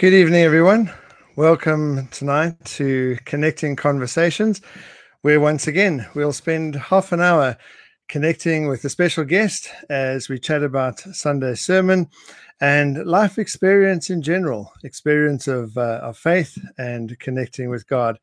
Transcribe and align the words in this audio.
Good 0.00 0.14
evening, 0.14 0.40
everyone. 0.44 0.90
Welcome 1.36 2.08
tonight 2.08 2.54
to 2.76 3.18
Connecting 3.26 3.76
Conversations, 3.76 4.62
where 5.20 5.40
once 5.40 5.66
again 5.66 6.08
we'll 6.14 6.32
spend 6.32 6.74
half 6.74 7.12
an 7.12 7.20
hour 7.20 7.58
connecting 8.08 8.66
with 8.66 8.82
a 8.86 8.88
special 8.88 9.24
guest 9.24 9.68
as 9.90 10.30
we 10.30 10.38
chat 10.38 10.62
about 10.62 11.00
Sunday's 11.00 11.60
sermon 11.60 12.08
and 12.62 13.04
life 13.04 13.38
experience 13.38 14.08
in 14.08 14.22
general, 14.22 14.72
experience 14.84 15.46
of, 15.46 15.76
uh, 15.76 16.00
of 16.02 16.16
faith 16.16 16.56
and 16.78 17.18
connecting 17.18 17.68
with 17.68 17.86
God. 17.86 18.18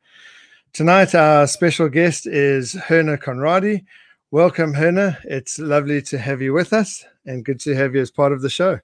Tonight, 0.72 1.14
our 1.14 1.46
special 1.46 1.88
guest 1.88 2.26
is 2.26 2.74
Herna 2.74 3.16
Conradi. 3.18 3.84
Welcome, 4.32 4.74
Herna. 4.74 5.16
It's 5.22 5.60
lovely 5.60 6.02
to 6.02 6.18
have 6.18 6.42
you 6.42 6.52
with 6.54 6.72
us 6.72 7.04
and 7.24 7.44
good 7.44 7.60
to 7.60 7.76
have 7.76 7.94
you 7.94 8.00
as 8.00 8.10
part 8.10 8.32
of 8.32 8.42
the 8.42 8.50
show. 8.50 8.80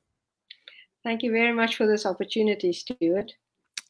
Thank 1.04 1.22
you 1.22 1.30
very 1.30 1.52
much 1.52 1.76
for 1.76 1.86
this 1.86 2.06
opportunity, 2.06 2.72
Stuart. 2.72 3.32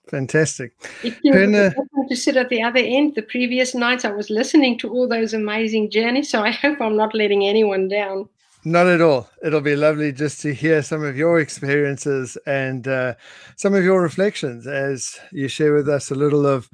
Fantastic. 0.08 0.72
It 1.02 1.14
feels 1.22 1.74
to 2.08 2.16
sit 2.16 2.36
at 2.36 2.48
the 2.50 2.62
other 2.62 2.80
end. 2.80 3.14
The 3.14 3.22
previous 3.22 3.74
nights 3.74 4.04
I 4.04 4.10
was 4.10 4.28
listening 4.28 4.78
to 4.80 4.90
all 4.90 5.08
those 5.08 5.32
amazing 5.32 5.90
journeys, 5.90 6.28
so 6.28 6.42
I 6.42 6.50
hope 6.64 6.80
I'm 6.80 6.96
not 6.96 7.14
letting 7.14 7.46
anyone 7.46 7.88
down. 7.88 8.28
Not 8.66 8.86
at 8.86 9.00
all. 9.00 9.28
It'll 9.42 9.60
be 9.60 9.76
lovely 9.76 10.10
just 10.10 10.40
to 10.40 10.54
hear 10.54 10.82
some 10.82 11.04
of 11.04 11.16
your 11.16 11.38
experiences 11.38 12.36
and 12.46 12.88
uh, 12.88 13.14
some 13.56 13.74
of 13.74 13.84
your 13.84 14.02
reflections 14.02 14.66
as 14.66 15.18
you 15.32 15.48
share 15.48 15.74
with 15.74 15.88
us 15.88 16.10
a 16.10 16.14
little 16.14 16.46
of 16.46 16.68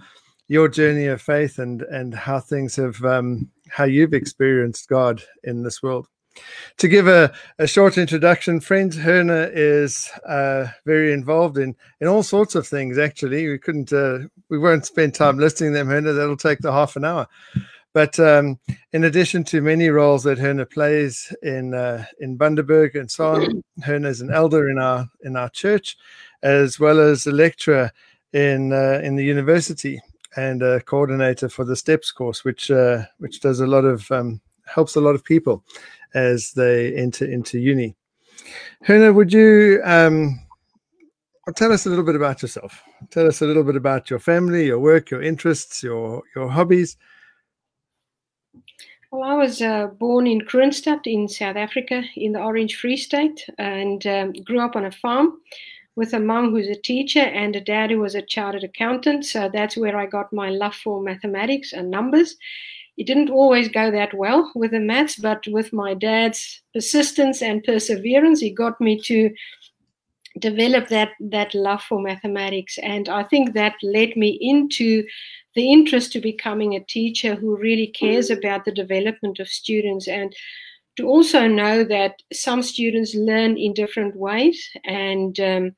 your 0.47 0.69
journey 0.69 1.07
of 1.07 1.21
faith 1.21 1.59
and 1.59 1.83
and 1.83 2.15
how 2.15 2.41
things 2.41 2.77
have 2.77 3.05
um, 3.05 3.49
how 3.69 3.85
you've 3.85 4.15
experienced 4.15 4.89
God 4.89 5.23
in 5.45 5.63
this 5.63 5.83
world. 5.83 6.07
To 6.79 6.89
give 6.89 7.09
a, 7.09 7.33
a 7.59 7.67
short 7.67 7.99
introduction, 7.99 8.61
friends, 8.61 8.97
Herna 8.97 9.51
is 9.53 10.09
uh, 10.27 10.69
very 10.87 11.13
involved 11.13 11.59
in, 11.59 11.77
in 12.01 12.09
all 12.09 12.23
sorts 12.23 12.55
of 12.55 12.67
things. 12.67 12.99
Actually, 12.99 13.49
we 13.49 13.59
couldn't, 13.59 13.93
uh, 13.93 14.21
we 14.49 14.59
won't 14.59 14.87
spend 14.87 15.15
time 15.15 15.39
listing 15.39 15.73
them, 15.73 15.89
Herna. 15.89 16.15
That'll 16.17 16.37
take 16.37 16.61
the 16.61 16.73
half 16.73 16.97
an 16.97 17.05
hour. 17.05 17.27
But 17.93 18.21
um, 18.21 18.59
in 18.93 19.05
addition 19.05 19.43
to 19.45 19.61
many 19.61 19.89
roles 19.89 20.23
that 20.23 20.39
Herna 20.39 20.71
plays 20.71 21.35
in 21.43 21.75
uh, 21.75 22.05
in 22.21 22.39
Bundaberg 22.39 22.95
and 22.95 23.11
so 23.11 23.35
on, 23.35 23.63
Herna 23.85 24.07
is 24.07 24.21
an 24.21 24.33
elder 24.33 24.71
in 24.71 24.79
our 24.79 25.09
in 25.25 25.37
our 25.37 25.49
church, 25.49 25.97
as 26.43 26.79
well 26.79 27.01
as 27.01 27.27
a 27.27 27.33
lecturer 27.33 27.91
in 28.33 28.73
uh, 28.73 29.01
in 29.03 29.17
the 29.17 29.25
university 29.25 30.01
and 30.37 30.63
a 30.63 30.81
coordinator 30.81 31.49
for 31.49 31.65
the 31.65 31.75
Steps 31.75 32.13
course, 32.13 32.45
which 32.45 32.71
uh, 32.71 33.03
which 33.19 33.41
does 33.41 33.59
a 33.59 33.67
lot 33.67 33.85
of 33.85 34.09
um, 34.13 34.41
helps 34.67 34.95
a 34.95 35.01
lot 35.01 35.17
of 35.17 35.25
people 35.25 35.65
as 36.15 36.53
they 36.53 36.95
enter 36.95 37.25
into 37.25 37.59
uni. 37.59 37.97
Herna, 38.87 39.15
would 39.15 39.33
you 39.33 39.81
um, 39.85 40.41
tell 41.57 41.73
us 41.73 41.87
a 41.87 41.89
little 41.89 42.05
bit 42.05 42.17
about 42.17 42.43
yourself? 42.43 42.83
Tell 43.11 43.27
us 43.27 43.43
a 43.43 43.47
little 43.47 43.65
bit 43.65 43.77
about 43.77 44.11
your 44.11 44.19
family, 44.19 44.67
your 44.67 44.79
work, 44.79 45.11
your 45.11 45.23
interests, 45.23 45.83
your 45.83 46.23
your 46.35 46.49
hobbies. 46.49 46.97
Well, 49.11 49.25
I 49.25 49.35
was 49.35 49.61
uh, 49.61 49.89
born 49.89 50.29
in 50.29 50.43
Kroonstad 50.43 51.05
in 51.05 51.27
South 51.27 51.57
Africa, 51.57 52.05
in 52.15 52.33
the 52.33 52.41
Orange 52.41 52.77
Free 52.77 52.97
State, 52.97 53.45
and 53.59 54.07
um, 54.07 54.33
grew 54.45 54.61
up 54.61 54.77
on 54.77 54.85
a 54.85 54.93
farm 54.93 55.41
with 55.97 56.15
a 56.15 56.21
mom 56.21 56.51
who's 56.51 56.69
a 56.69 56.77
teacher 56.77 57.19
and 57.21 57.57
a 57.57 57.61
dad 57.61 57.91
who 57.91 57.99
was 57.99 58.15
a 58.15 58.23
chartered 58.23 58.63
accountant. 58.63 59.27
So 59.27 59.51
that's 59.53 59.77
where 59.77 59.97
I 59.97 60.07
got 60.07 60.33
my 60.33 60.51
love 60.51 60.77
for 60.77 61.03
mathematics 61.03 61.73
and 61.73 61.91
numbers 61.91 62.37
it 63.01 63.07
didn't 63.07 63.31
always 63.31 63.71
go 63.71 63.91
that 63.91 64.13
well 64.13 64.53
with 64.55 64.73
the 64.73 64.79
maths, 64.79 65.17
but 65.17 65.43
with 65.47 65.73
my 65.73 65.95
dad's 65.95 66.61
persistence 66.75 67.41
and 67.41 67.65
perseverance, 67.65 68.41
he 68.41 68.51
got 68.51 68.79
me 68.79 69.01
to 69.01 69.31
develop 70.39 70.89
that 70.89 71.13
that 71.19 71.55
love 71.55 71.83
for 71.83 71.99
mathematics, 72.03 72.77
and 72.83 73.09
I 73.09 73.23
think 73.23 73.55
that 73.55 73.77
led 73.83 74.17
me 74.17 74.39
into 74.43 75.07
the 75.55 75.73
interest 75.73 76.13
to 76.13 76.21
becoming 76.21 76.75
a 76.75 76.85
teacher 76.85 77.35
who 77.35 77.57
really 77.57 77.87
cares 77.87 78.29
about 78.29 78.67
the 78.67 78.73
development 78.83 79.41
of 79.41 79.49
students 79.49 80.07
and 80.07 80.37
to 80.97 81.07
also 81.07 81.49
know 81.49 81.83
that 81.85 82.17
some 82.35 82.63
students 82.63 83.15
learn 83.15 83.57
in 83.57 83.73
different 83.73 84.15
ways. 84.15 84.69
And 84.85 85.41
um, 85.41 85.75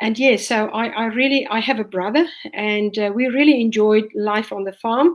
and 0.00 0.18
yeah, 0.18 0.36
so 0.36 0.68
I, 0.68 0.86
I, 0.88 1.04
really 1.06 1.46
I 1.48 1.60
have 1.60 1.78
a 1.78 1.84
brother, 1.84 2.26
and 2.54 2.98
uh, 2.98 3.12
we 3.14 3.26
really 3.26 3.60
enjoyed 3.60 4.08
life 4.14 4.50
on 4.50 4.64
the 4.64 4.72
farm 4.72 5.14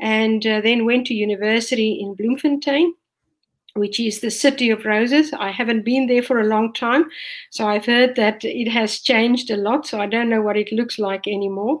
and 0.00 0.46
uh, 0.46 0.60
then 0.62 0.86
went 0.86 1.06
to 1.08 1.14
university 1.14 2.00
in 2.00 2.14
Bloemfontein, 2.14 2.94
which 3.74 4.00
is 4.00 4.20
the 4.20 4.30
city 4.30 4.70
of 4.70 4.86
roses. 4.86 5.34
I 5.34 5.50
haven't 5.50 5.84
been 5.84 6.06
there 6.06 6.22
for 6.22 6.40
a 6.40 6.46
long 6.46 6.72
time, 6.72 7.04
so 7.50 7.66
I've 7.66 7.84
heard 7.84 8.16
that 8.16 8.42
it 8.42 8.70
has 8.70 9.00
changed 9.00 9.50
a 9.50 9.56
lot. 9.58 9.86
So 9.86 10.00
I 10.00 10.06
don't 10.06 10.30
know 10.30 10.40
what 10.40 10.56
it 10.56 10.72
looks 10.72 10.98
like 10.98 11.26
anymore. 11.26 11.80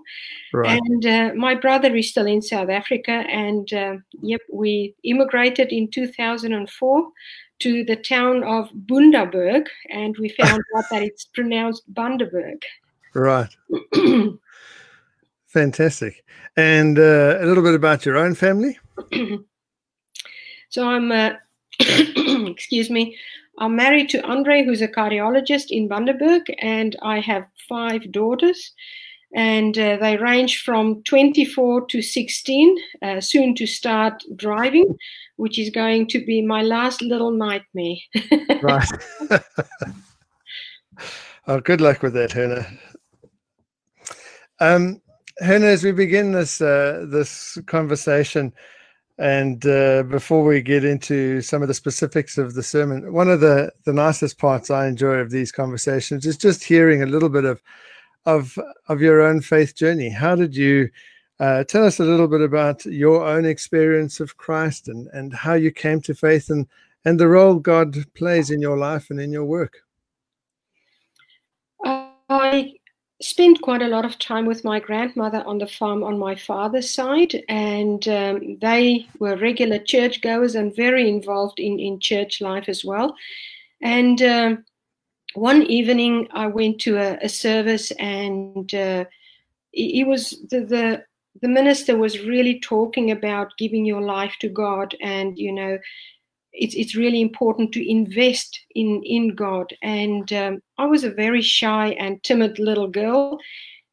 Right. 0.52 0.78
And 0.78 1.06
uh, 1.06 1.34
my 1.34 1.54
brother 1.54 1.94
is 1.96 2.10
still 2.10 2.26
in 2.26 2.42
South 2.42 2.68
Africa, 2.68 3.24
and 3.30 3.72
uh, 3.72 3.96
yep, 4.20 4.42
we 4.52 4.94
immigrated 5.04 5.72
in 5.72 5.90
2004 5.90 7.08
to 7.62 7.84
the 7.84 7.96
town 7.96 8.42
of 8.44 8.70
Bundaberg, 8.86 9.66
and 9.90 10.16
we 10.18 10.28
found 10.30 10.62
out 10.76 10.84
that 10.90 11.02
it's 11.02 11.24
pronounced 11.24 11.82
Bundaberg. 11.94 12.62
Right. 13.14 13.54
Fantastic. 15.46 16.24
And 16.56 16.98
uh, 16.98 17.38
a 17.40 17.46
little 17.46 17.62
bit 17.62 17.74
about 17.74 18.04
your 18.04 18.16
own 18.16 18.34
family. 18.34 18.78
so 20.70 20.88
I'm, 20.88 21.12
uh, 21.12 21.32
excuse 21.80 22.90
me, 22.90 23.16
I'm 23.58 23.76
married 23.76 24.08
to 24.10 24.26
Andre, 24.26 24.64
who's 24.64 24.82
a 24.82 24.88
cardiologist 24.88 25.66
in 25.70 25.88
Bundaberg, 25.88 26.42
and 26.58 26.96
I 27.02 27.20
have 27.20 27.46
five 27.68 28.10
daughters. 28.10 28.72
And 29.34 29.78
uh, 29.78 29.96
they 29.96 30.16
range 30.16 30.62
from 30.62 31.02
24 31.04 31.86
to 31.86 32.02
16, 32.02 32.76
uh, 33.02 33.20
soon 33.20 33.54
to 33.54 33.66
start 33.66 34.22
driving, 34.36 34.96
which 35.36 35.58
is 35.58 35.70
going 35.70 36.06
to 36.08 36.24
be 36.24 36.42
my 36.42 36.62
last 36.62 37.00
little 37.00 37.30
nightmare. 37.30 37.96
right. 38.62 38.88
oh, 41.46 41.60
good 41.60 41.80
luck 41.80 42.02
with 42.02 42.12
that, 42.12 42.30
Herna. 42.30 42.66
Um, 44.60 45.00
Herna, 45.40 45.64
as 45.64 45.82
we 45.82 45.92
begin 45.92 46.32
this 46.32 46.60
uh, 46.60 47.06
this 47.08 47.58
conversation, 47.66 48.52
and 49.18 49.64
uh, 49.66 50.02
before 50.04 50.44
we 50.44 50.60
get 50.62 50.84
into 50.84 51.40
some 51.40 51.62
of 51.62 51.68
the 51.68 51.74
specifics 51.74 52.38
of 52.38 52.54
the 52.54 52.62
sermon, 52.62 53.12
one 53.12 53.30
of 53.30 53.40
the 53.40 53.72
the 53.84 53.92
nicest 53.92 54.38
parts 54.38 54.70
I 54.70 54.86
enjoy 54.86 55.14
of 55.14 55.30
these 55.30 55.50
conversations 55.50 56.26
is 56.26 56.36
just 56.36 56.62
hearing 56.64 57.02
a 57.02 57.06
little 57.06 57.28
bit 57.28 57.44
of 57.44 57.62
of 58.26 58.58
of 58.88 59.00
your 59.00 59.20
own 59.20 59.40
faith 59.40 59.74
journey. 59.74 60.10
How 60.10 60.34
did 60.34 60.54
you 60.56 60.90
uh, 61.40 61.64
tell 61.64 61.84
us 61.84 61.98
a 61.98 62.04
little 62.04 62.28
bit 62.28 62.40
about 62.40 62.84
your 62.84 63.26
own 63.26 63.44
experience 63.44 64.20
of 64.20 64.36
Christ 64.36 64.88
and 64.88 65.08
and 65.08 65.32
how 65.32 65.54
you 65.54 65.70
came 65.70 66.00
to 66.02 66.14
faith 66.14 66.50
and 66.50 66.66
and 67.04 67.18
the 67.18 67.28
role 67.28 67.56
God 67.56 67.96
plays 68.14 68.50
in 68.50 68.60
your 68.60 68.76
life 68.76 69.10
and 69.10 69.20
in 69.20 69.32
your 69.32 69.44
work? 69.44 69.78
I 71.84 72.74
spent 73.20 73.60
quite 73.60 73.82
a 73.82 73.88
lot 73.88 74.04
of 74.04 74.18
time 74.18 74.46
with 74.46 74.64
my 74.64 74.80
grandmother 74.80 75.42
on 75.46 75.58
the 75.58 75.66
farm 75.66 76.02
on 76.02 76.18
my 76.18 76.34
father's 76.34 76.92
side, 76.92 77.42
and 77.48 78.06
um, 78.08 78.58
they 78.60 79.06
were 79.18 79.36
regular 79.36 79.78
churchgoers 79.78 80.54
and 80.54 80.74
very 80.74 81.08
involved 81.08 81.58
in, 81.58 81.78
in 81.78 82.00
church 82.00 82.40
life 82.40 82.68
as 82.68 82.84
well. 82.84 83.14
And 83.80 84.22
um, 84.22 84.64
one 85.34 85.62
evening, 85.62 86.28
I 86.32 86.46
went 86.46 86.80
to 86.82 86.96
a, 86.96 87.18
a 87.22 87.28
service, 87.28 87.90
and 87.92 88.72
uh, 88.74 89.04
he 89.72 90.04
was 90.04 90.30
the, 90.50 90.60
the 90.60 91.04
the 91.40 91.48
minister 91.48 91.96
was 91.96 92.20
really 92.20 92.60
talking 92.60 93.10
about 93.10 93.56
giving 93.58 93.86
your 93.86 94.02
life 94.02 94.34
to 94.40 94.48
God 94.50 94.94
and 95.00 95.38
you 95.38 95.50
know 95.50 95.78
it's 96.52 96.74
it's 96.74 96.94
really 96.94 97.20
important 97.20 97.72
to 97.72 97.90
invest 97.90 98.60
in 98.74 99.02
in 99.04 99.34
God. 99.34 99.74
And 99.82 100.32
um, 100.32 100.62
I 100.78 100.86
was 100.86 101.04
a 101.04 101.10
very 101.10 101.42
shy 101.42 101.88
and 101.98 102.22
timid 102.22 102.58
little 102.58 102.88
girl, 102.88 103.38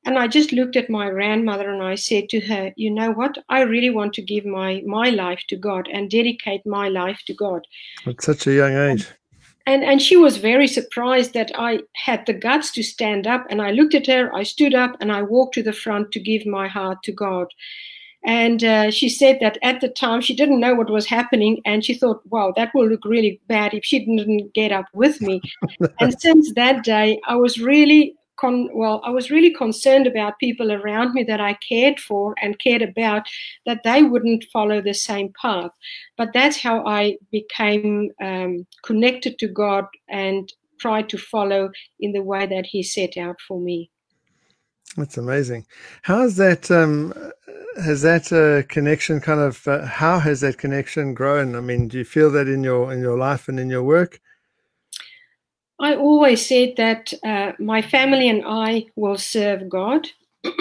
and 0.06 0.18
I 0.18 0.28
just 0.28 0.52
looked 0.52 0.76
at 0.76 0.90
my 0.90 1.10
grandmother 1.10 1.70
and 1.70 1.82
I 1.82 1.96
said 1.96 2.30
to 2.30 2.40
her, 2.42 2.74
"You 2.76 2.92
know 2.92 3.12
what? 3.12 3.38
I 3.50 3.62
really 3.62 3.90
want 3.90 4.14
to 4.16 4.22
give 4.22 4.46
my 4.46 4.82
my 4.86 5.10
life 5.10 5.44
to 5.50 5.56
God 5.56 5.88
and 5.92 6.10
dedicate 6.10 6.66
my 6.66 6.90
life 6.90 7.22
to 7.28 7.34
God." 7.34 7.66
At 8.06 8.22
such 8.22 8.48
a 8.48 8.54
young 8.54 8.76
age. 8.76 9.08
And, 9.70 9.84
and 9.84 10.02
she 10.02 10.18
was 10.18 10.38
very 10.38 10.68
surprised 10.68 11.36
that 11.36 11.52
I 11.54 11.82
had 11.94 12.26
the 12.26 12.34
guts 12.34 12.72
to 12.72 12.82
stand 12.82 13.28
up. 13.28 13.46
And 13.52 13.62
I 13.62 13.70
looked 13.70 13.94
at 13.94 14.08
her, 14.08 14.34
I 14.34 14.42
stood 14.42 14.74
up, 14.74 14.98
and 15.00 15.12
I 15.12 15.22
walked 15.22 15.54
to 15.54 15.64
the 15.64 15.74
front 15.74 16.12
to 16.14 16.20
give 16.20 16.44
my 16.48 16.68
heart 16.68 17.04
to 17.04 17.12
God. 17.12 17.46
And 18.26 18.64
uh, 18.64 18.90
she 18.90 19.10
said 19.10 19.38
that 19.42 19.60
at 19.62 19.80
the 19.80 19.90
time 19.90 20.22
she 20.22 20.36
didn't 20.36 20.60
know 20.60 20.74
what 20.74 20.90
was 20.90 21.06
happening, 21.06 21.62
and 21.66 21.86
she 21.86 21.94
thought, 21.94 22.26
"Wow, 22.26 22.52
that 22.56 22.72
will 22.74 22.90
look 22.90 23.06
really 23.06 23.40
bad 23.48 23.76
if 23.76 23.86
she 23.86 24.00
didn't 24.00 24.56
get 24.56 24.72
up 24.72 24.88
with 24.94 25.22
me." 25.22 25.40
and 26.00 26.20
since 26.20 26.52
that 26.56 26.84
day, 26.84 27.22
I 27.28 27.36
was 27.36 27.62
really 27.62 28.16
Con, 28.40 28.70
well, 28.74 29.02
I 29.04 29.10
was 29.10 29.30
really 29.30 29.54
concerned 29.54 30.08
about 30.08 30.40
people 30.40 30.72
around 30.72 31.14
me 31.14 31.24
that 31.24 31.42
I 31.42 31.58
cared 31.68 32.00
for 32.00 32.36
and 32.42 32.60
cared 32.60 32.82
about 32.82 33.28
that 33.66 33.84
they 33.84 34.04
wouldn't 34.04 34.46
follow 34.54 34.82
the 34.82 34.94
same 34.94 35.34
path. 35.42 35.72
But 36.18 36.30
that's 36.34 36.58
how 36.58 36.86
I 36.86 37.18
became 37.32 38.12
um, 38.24 38.66
connected 38.84 39.38
to 39.40 39.48
God 39.48 39.86
and 40.08 40.52
tried 40.80 41.10
to 41.10 41.18
follow 41.18 41.70
in 42.00 42.14
the 42.14 42.24
way 42.24 42.46
that 42.46 42.66
He 42.66 42.84
set 42.84 43.18
out 43.18 43.36
for 43.48 43.60
me. 43.60 43.92
That's 44.98 45.18
amazing. 45.18 45.66
How 46.02 46.22
has 46.22 46.36
that 46.38 46.72
um, 46.72 47.14
has 47.82 48.02
that 48.02 48.32
uh, 48.34 48.68
connection 48.68 49.20
kind 49.20 49.40
of 49.40 49.68
uh, 49.68 49.86
how 49.86 50.20
has 50.20 50.42
that 50.42 50.58
connection 50.58 51.14
grown? 51.14 51.56
I 51.56 51.60
mean, 51.62 51.88
do 51.88 51.98
you 52.00 52.04
feel 52.04 52.32
that 52.32 52.48
in 52.48 52.64
your 52.64 52.92
in 52.92 53.00
your 53.00 53.18
life 53.18 53.48
and 53.48 53.60
in 53.60 53.70
your 53.70 53.84
work? 53.84 54.20
I 55.80 55.96
always 55.96 56.46
said 56.46 56.76
that 56.76 57.14
uh, 57.24 57.54
my 57.58 57.82
family 57.82 58.30
and 58.30 58.44
I 58.46 58.88
will 58.96 59.18
serve 59.18 59.70
God, 59.70 60.08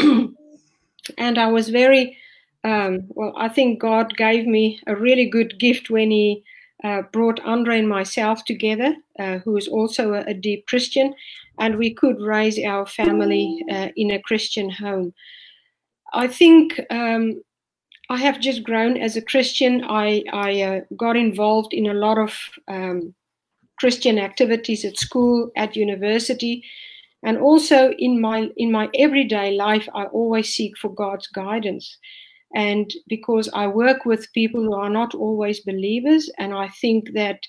and 1.19 1.39
I 1.39 1.49
was 1.49 1.71
very 1.71 2.17
um, 2.63 3.05
well. 3.09 3.35
I 3.37 3.49
think 3.49 3.81
God 3.81 4.17
gave 4.17 4.47
me 4.47 4.81
a 4.87 4.95
really 4.95 5.27
good 5.27 5.59
gift 5.59 5.91
when 5.91 6.11
He 6.11 6.45
uh, 6.85 7.03
brought 7.13 7.41
Andre 7.41 7.81
and 7.81 7.89
myself 7.89 8.45
together, 8.45 8.95
uh, 9.19 9.39
who 9.39 9.57
is 9.57 9.67
also 9.67 10.15
a, 10.15 10.21
a, 10.27 10.35
deep 10.35 10.67
Christian, 10.67 11.15
and 11.59 11.77
we 11.77 11.93
could 11.93 12.21
raise 12.21 12.59
our 12.61 12.87
family 12.87 13.65
uh, 13.71 13.89
in 13.97 14.13
a 14.13 14.23
Christian 14.23 14.71
home. 14.71 15.13
I 16.13 16.29
think 16.29 16.81
um, 16.91 17.43
I 18.09 18.19
have 18.19 18.41
just 18.41 18.63
grown 18.63 18.97
as 18.97 19.17
a 19.17 19.23
Christian. 19.23 19.85
I, 19.85 20.23
I 20.33 20.63
uh, 20.63 20.81
got 20.97 21.17
involved 21.17 21.75
in 21.75 21.89
a 21.89 21.95
lot 21.95 22.19
of 22.19 22.39
um, 22.69 23.15
Christian 23.79 24.19
activities 24.19 24.85
at 24.85 24.99
school, 24.99 25.51
at 25.57 25.77
university, 25.77 26.65
and 27.23 27.39
also 27.39 27.93
in 27.99 28.21
my 28.21 28.49
in 28.57 28.71
my 28.73 28.89
everyday 28.95 29.57
life. 29.57 29.89
I 29.95 30.05
always 30.05 30.53
seek 30.53 30.77
for 30.77 30.93
God's 30.93 31.27
guidance. 31.29 31.99
And 32.55 32.91
because 33.09 33.51
I 33.53 33.67
work 33.67 34.07
with 34.07 34.33
people 34.33 34.63
who 34.63 34.75
are 34.75 34.89
not 34.89 35.15
always 35.15 35.61
believers, 35.61 36.31
and 36.39 36.55
I 36.55 36.69
think 36.81 37.13
that 37.13 37.41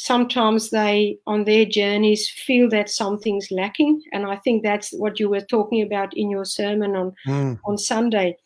sometimes 0.00 0.70
they, 0.70 1.18
on 1.26 1.44
their 1.44 1.66
journeys, 1.66 2.28
feel 2.28 2.68
that 2.70 2.88
something's 2.88 3.50
lacking. 3.50 4.02
And 4.12 4.24
I 4.26 4.36
think 4.36 4.62
that's 4.62 4.92
what 4.92 5.20
you 5.20 5.28
were 5.28 5.42
talking 5.42 5.82
about 5.82 6.16
in 6.16 6.30
your 6.30 6.46
sermon 6.46 6.96
on, 6.96 7.12
mm. 7.28 7.58
on 7.66 7.76
Sunday. 7.76 8.36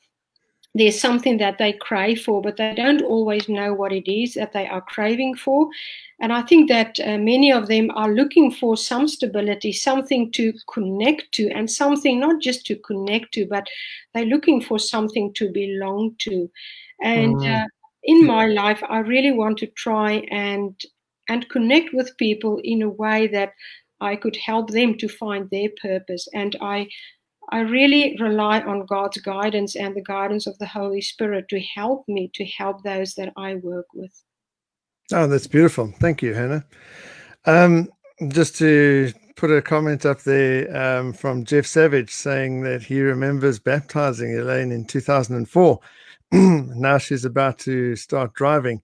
There's 0.77 1.01
something 1.01 1.39
that 1.39 1.59
they 1.59 1.73
crave 1.73 2.23
for, 2.23 2.43
but 2.43 2.57
they 2.57 2.75
don't 2.75 3.03
always 3.03 3.49
know 3.49 3.73
what 3.73 3.93
it 3.93 4.11
is 4.11 4.35
that 4.35 4.53
they 4.53 4.67
are 4.67 4.81
craving 4.81 5.37
for. 5.37 5.69
And 6.21 6.33
I 6.33 6.43
think 6.43 6.69
that 6.69 6.99
uh, 6.99 7.19
many 7.19 7.53
of 7.53 7.69
them 7.69 7.91
are 7.95 8.13
looking 8.13 8.51
for 8.51 8.77
some 8.77 9.07
stability, 9.07 9.73
something 9.73 10.33
to 10.33 10.53
connect 10.73 11.31
to, 11.33 11.49
and 11.51 11.71
something 11.71 12.19
not 12.19 12.41
just 12.41 12.67
to 12.67 12.77
connect 12.77 13.33
to, 13.35 13.47
but 13.47 13.69
they're 14.13 14.25
looking 14.25 14.61
for 14.61 14.79
something 14.79 15.33
to 15.35 15.53
belong 15.53 16.17
to. 16.21 16.51
And 17.03 17.37
mm. 17.37 17.65
uh, 17.65 17.69
in 18.03 18.27
my 18.27 18.47
life, 18.47 18.83
I 18.89 18.99
really 18.99 19.33
want 19.33 19.59
to 19.59 19.67
try 19.69 20.25
and 20.31 20.75
and 21.29 21.49
connect 21.49 21.95
with 21.95 22.17
people 22.19 22.61
in 22.65 22.83
a 22.83 22.89
way 22.89 23.27
that 23.29 23.53
I 24.01 24.17
could 24.17 24.37
help 24.37 24.71
them 24.71 24.99
to 24.99 25.09
find 25.09 25.49
their 25.49 25.71
purpose. 25.81 26.29
And 26.35 26.57
I 26.61 26.89
I 27.55 27.61
really 27.61 28.17
rely 28.19 28.63
on 28.63 28.85
God's 28.85 29.19
guidance 29.19 29.77
and 29.77 29.95
the 29.95 30.03
guidance 30.03 30.49
of 30.49 30.59
the 30.59 30.67
Holy 30.67 31.01
Spirit 31.01 31.49
to 31.51 31.61
help 31.61 32.03
me 32.09 32.29
to 32.35 32.45
help 32.45 32.83
those 32.83 33.15
that 33.15 33.33
I 33.37 33.55
work 33.55 33.87
with. 33.95 34.11
Oh, 35.13 35.29
that's 35.29 35.47
beautiful. 35.47 35.95
Thank 36.01 36.21
you, 36.21 36.33
Herna. 36.33 36.65
Um, 37.45 37.89
just 38.27 38.57
to 38.57 39.13
put 39.37 39.53
a 39.53 39.63
comment 39.63 40.05
up 40.05 40.23
there 40.23 40.77
um, 40.77 41.13
from 41.13 41.45
Jeff 41.45 41.65
Savage 41.65 42.11
saying 42.11 42.63
that 42.63 42.83
he 42.83 43.01
remembers 43.01 43.61
baptizing 43.61 44.37
Elaine 44.37 44.73
in 44.73 44.85
2004. 44.85 45.79
now 46.33 46.99
she's 46.99 47.25
about 47.25 47.61
to 47.61 47.95
start 47.95 48.35
driving. 48.35 48.83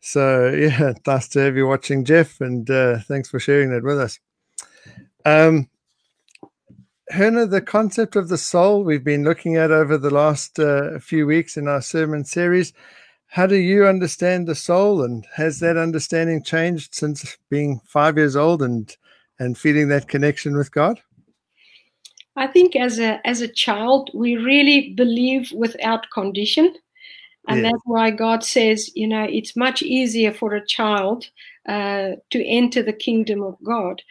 So, 0.00 0.48
yeah, 0.58 0.94
nice 1.06 1.28
to 1.28 1.40
have 1.40 1.58
you 1.58 1.66
watching, 1.66 2.06
Jeff, 2.06 2.40
and 2.40 2.70
uh, 2.70 3.00
thanks 3.00 3.28
for 3.28 3.38
sharing 3.38 3.68
that 3.72 3.84
with 3.84 4.00
us. 4.00 4.18
Um, 5.26 5.68
Herna, 7.12 7.50
the 7.50 7.60
concept 7.60 8.16
of 8.16 8.28
the 8.28 8.38
soul 8.38 8.84
we've 8.84 9.04
been 9.04 9.24
looking 9.24 9.56
at 9.56 9.70
over 9.70 9.96
the 9.96 10.10
last 10.10 10.58
uh, 10.58 10.98
few 10.98 11.26
weeks 11.26 11.56
in 11.56 11.66
our 11.66 11.80
sermon 11.80 12.24
series 12.24 12.72
how 13.28 13.46
do 13.46 13.56
you 13.56 13.86
understand 13.86 14.46
the 14.46 14.54
soul 14.54 15.02
and 15.02 15.26
has 15.34 15.60
that 15.60 15.76
understanding 15.76 16.42
changed 16.42 16.94
since 16.94 17.36
being 17.50 17.80
five 17.86 18.16
years 18.16 18.34
old 18.34 18.62
and 18.62 18.96
and 19.38 19.56
feeling 19.56 19.88
that 19.88 20.08
connection 20.08 20.56
with 20.56 20.72
god? 20.72 21.00
I 22.36 22.46
think 22.46 22.74
as 22.74 22.98
a 22.98 23.24
as 23.26 23.40
a 23.40 23.48
child 23.48 24.10
we 24.14 24.36
really 24.36 24.94
believe 24.94 25.52
without 25.52 26.10
condition. 26.10 26.74
And 27.46 27.62
yeah. 27.62 27.70
that's 27.70 27.82
why 27.84 28.10
god 28.10 28.44
says 28.44 28.90
you 28.96 29.06
know 29.06 29.24
it's 29.24 29.54
much 29.54 29.82
easier 29.82 30.32
for 30.32 30.54
a 30.54 30.66
child 30.66 31.28
uh, 31.68 32.12
to 32.30 32.44
enter 32.44 32.82
the 32.82 32.94
kingdom 32.94 33.42
of 33.42 33.56
god 33.62 34.02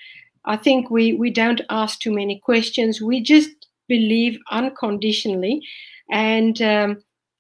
i 0.47 0.57
think 0.57 0.89
we 0.89 1.13
we 1.13 1.29
don't 1.29 1.61
ask 1.69 1.99
too 1.99 2.11
many 2.11 2.39
questions 2.39 3.01
we 3.01 3.21
just 3.21 3.49
believe 3.88 4.38
unconditionally 4.51 5.61
and 6.09 6.61
um, 6.61 6.97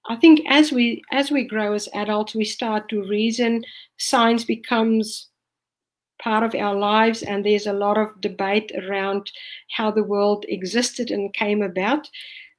I 0.09 0.15
think 0.15 0.41
as 0.47 0.71
we 0.71 1.01
as 1.11 1.31
we 1.31 1.43
grow 1.43 1.73
as 1.73 1.89
adults, 1.93 2.33
we 2.33 2.45
start 2.45 2.89
to 2.89 3.07
reason. 3.07 3.63
Science 3.97 4.45
becomes 4.45 5.27
part 6.21 6.43
of 6.43 6.55
our 6.55 6.75
lives, 6.75 7.23
and 7.23 7.45
there's 7.45 7.67
a 7.67 7.73
lot 7.73 7.97
of 7.97 8.19
debate 8.21 8.71
around 8.75 9.31
how 9.71 9.91
the 9.91 10.03
world 10.03 10.45
existed 10.47 11.11
and 11.11 11.33
came 11.33 11.61
about. 11.61 12.09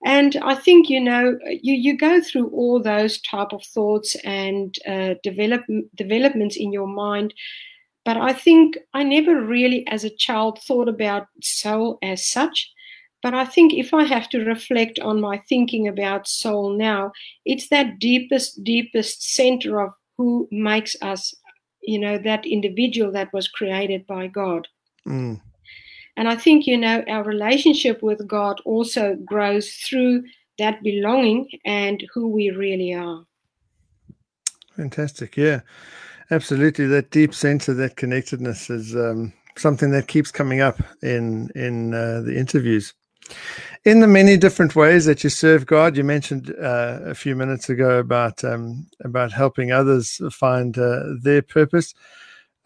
And 0.04 0.36
I 0.42 0.54
think 0.54 0.88
you 0.90 1.00
know 1.00 1.38
you 1.62 1.74
you 1.74 1.96
go 1.96 2.20
through 2.20 2.50
all 2.50 2.82
those 2.82 3.20
type 3.22 3.52
of 3.52 3.64
thoughts 3.64 4.14
and 4.24 4.74
uh, 4.86 5.14
develop 5.22 5.62
developments 5.94 6.56
in 6.56 6.72
your 6.72 6.86
mind. 6.86 7.32
But 8.04 8.16
I 8.16 8.32
think 8.32 8.78
I 8.94 9.02
never 9.02 9.40
really, 9.40 9.86
as 9.88 10.04
a 10.04 10.16
child, 10.16 10.60
thought 10.62 10.88
about 10.88 11.26
soul 11.42 11.98
as 12.02 12.26
such. 12.26 12.70
But 13.22 13.34
I 13.34 13.44
think 13.44 13.74
if 13.74 13.92
I 13.92 14.04
have 14.04 14.28
to 14.30 14.44
reflect 14.44 14.98
on 15.00 15.20
my 15.20 15.38
thinking 15.48 15.88
about 15.88 16.28
soul 16.28 16.70
now, 16.70 17.12
it's 17.44 17.68
that 17.68 17.98
deepest, 17.98 18.62
deepest 18.62 19.34
center 19.34 19.80
of 19.80 19.92
who 20.16 20.48
makes 20.50 20.96
us, 21.02 21.34
you 21.82 21.98
know, 21.98 22.18
that 22.18 22.46
individual 22.46 23.10
that 23.12 23.32
was 23.32 23.48
created 23.48 24.06
by 24.06 24.28
God. 24.28 24.68
Mm. 25.06 25.40
And 26.16 26.28
I 26.28 26.36
think, 26.36 26.66
you 26.66 26.76
know, 26.76 27.04
our 27.08 27.22
relationship 27.22 28.02
with 28.02 28.26
God 28.26 28.60
also 28.64 29.16
grows 29.24 29.70
through 29.70 30.24
that 30.58 30.82
belonging 30.82 31.48
and 31.64 32.04
who 32.12 32.28
we 32.28 32.50
really 32.50 32.92
are. 32.92 33.24
Fantastic. 34.76 35.36
Yeah, 35.36 35.60
absolutely. 36.30 36.86
That 36.86 37.10
deep 37.10 37.34
sense 37.34 37.68
of 37.68 37.76
that 37.78 37.96
connectedness 37.96 38.70
is 38.70 38.94
um, 38.94 39.32
something 39.56 39.90
that 39.90 40.08
keeps 40.08 40.30
coming 40.30 40.60
up 40.60 40.80
in 41.02 41.50
in 41.54 41.94
uh, 41.94 42.22
the 42.24 42.36
interviews. 42.36 42.94
In 43.84 44.00
the 44.00 44.06
many 44.06 44.36
different 44.36 44.74
ways 44.74 45.04
that 45.04 45.22
you 45.22 45.30
serve 45.30 45.66
God, 45.66 45.96
you 45.96 46.04
mentioned 46.04 46.54
uh, 46.60 47.00
a 47.04 47.14
few 47.14 47.36
minutes 47.36 47.68
ago 47.68 47.98
about 47.98 48.42
um, 48.44 48.86
about 49.04 49.32
helping 49.32 49.72
others 49.72 50.20
find 50.32 50.78
uh, 50.78 51.02
their 51.22 51.42
purpose. 51.42 51.94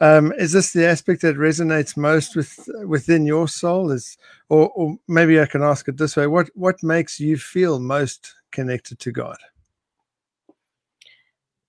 Um, 0.01 0.33
is 0.33 0.53
this 0.53 0.73
the 0.73 0.87
aspect 0.87 1.23
that 1.23 1.37
resonates 1.37 1.97
most 1.97 2.35
with 2.35 2.69
within 2.87 3.25
your 3.27 3.49
soul? 3.49 3.91
Is 3.91 4.17
or, 4.49 4.71
or 4.71 4.97
maybe 5.09 5.41
I 5.41 5.47
can 5.47 5.63
ask 5.63 5.89
it 5.89 5.97
this 5.97 6.17
way: 6.17 6.27
what 6.27 6.51
what 6.55 6.83
makes 6.83 7.21
you 7.21 7.37
feel 7.37 7.79
most 7.79 8.35
connected 8.51 8.99
to 9.01 9.13
God? 9.13 9.37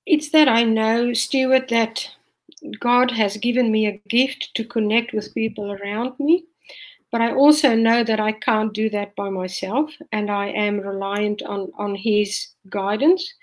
It's 0.06 0.30
that 0.30 0.48
I 0.48 0.64
know, 0.64 1.14
Stuart, 1.14 1.70
that 1.70 2.10
God 2.80 3.12
has 3.12 3.38
given 3.38 3.72
me 3.72 3.88
a 3.88 4.02
gift 4.10 4.52
to 4.56 4.64
connect 4.64 5.14
with 5.14 5.34
people 5.34 5.72
around 5.72 6.20
me 6.20 6.46
but 7.14 7.22
I 7.22 7.32
also 7.32 7.76
know 7.76 8.04
that 8.04 8.20
I 8.20 8.32
can't 8.32 8.74
do 8.74 8.90
that 8.90 9.16
by 9.16 9.30
myself, 9.30 9.92
and 10.12 10.32
I 10.32 10.48
am 10.48 10.80
reliant 10.80 11.44
on, 11.44 11.72
on 11.78 11.94
His 11.94 12.48
guidance. 12.70 13.36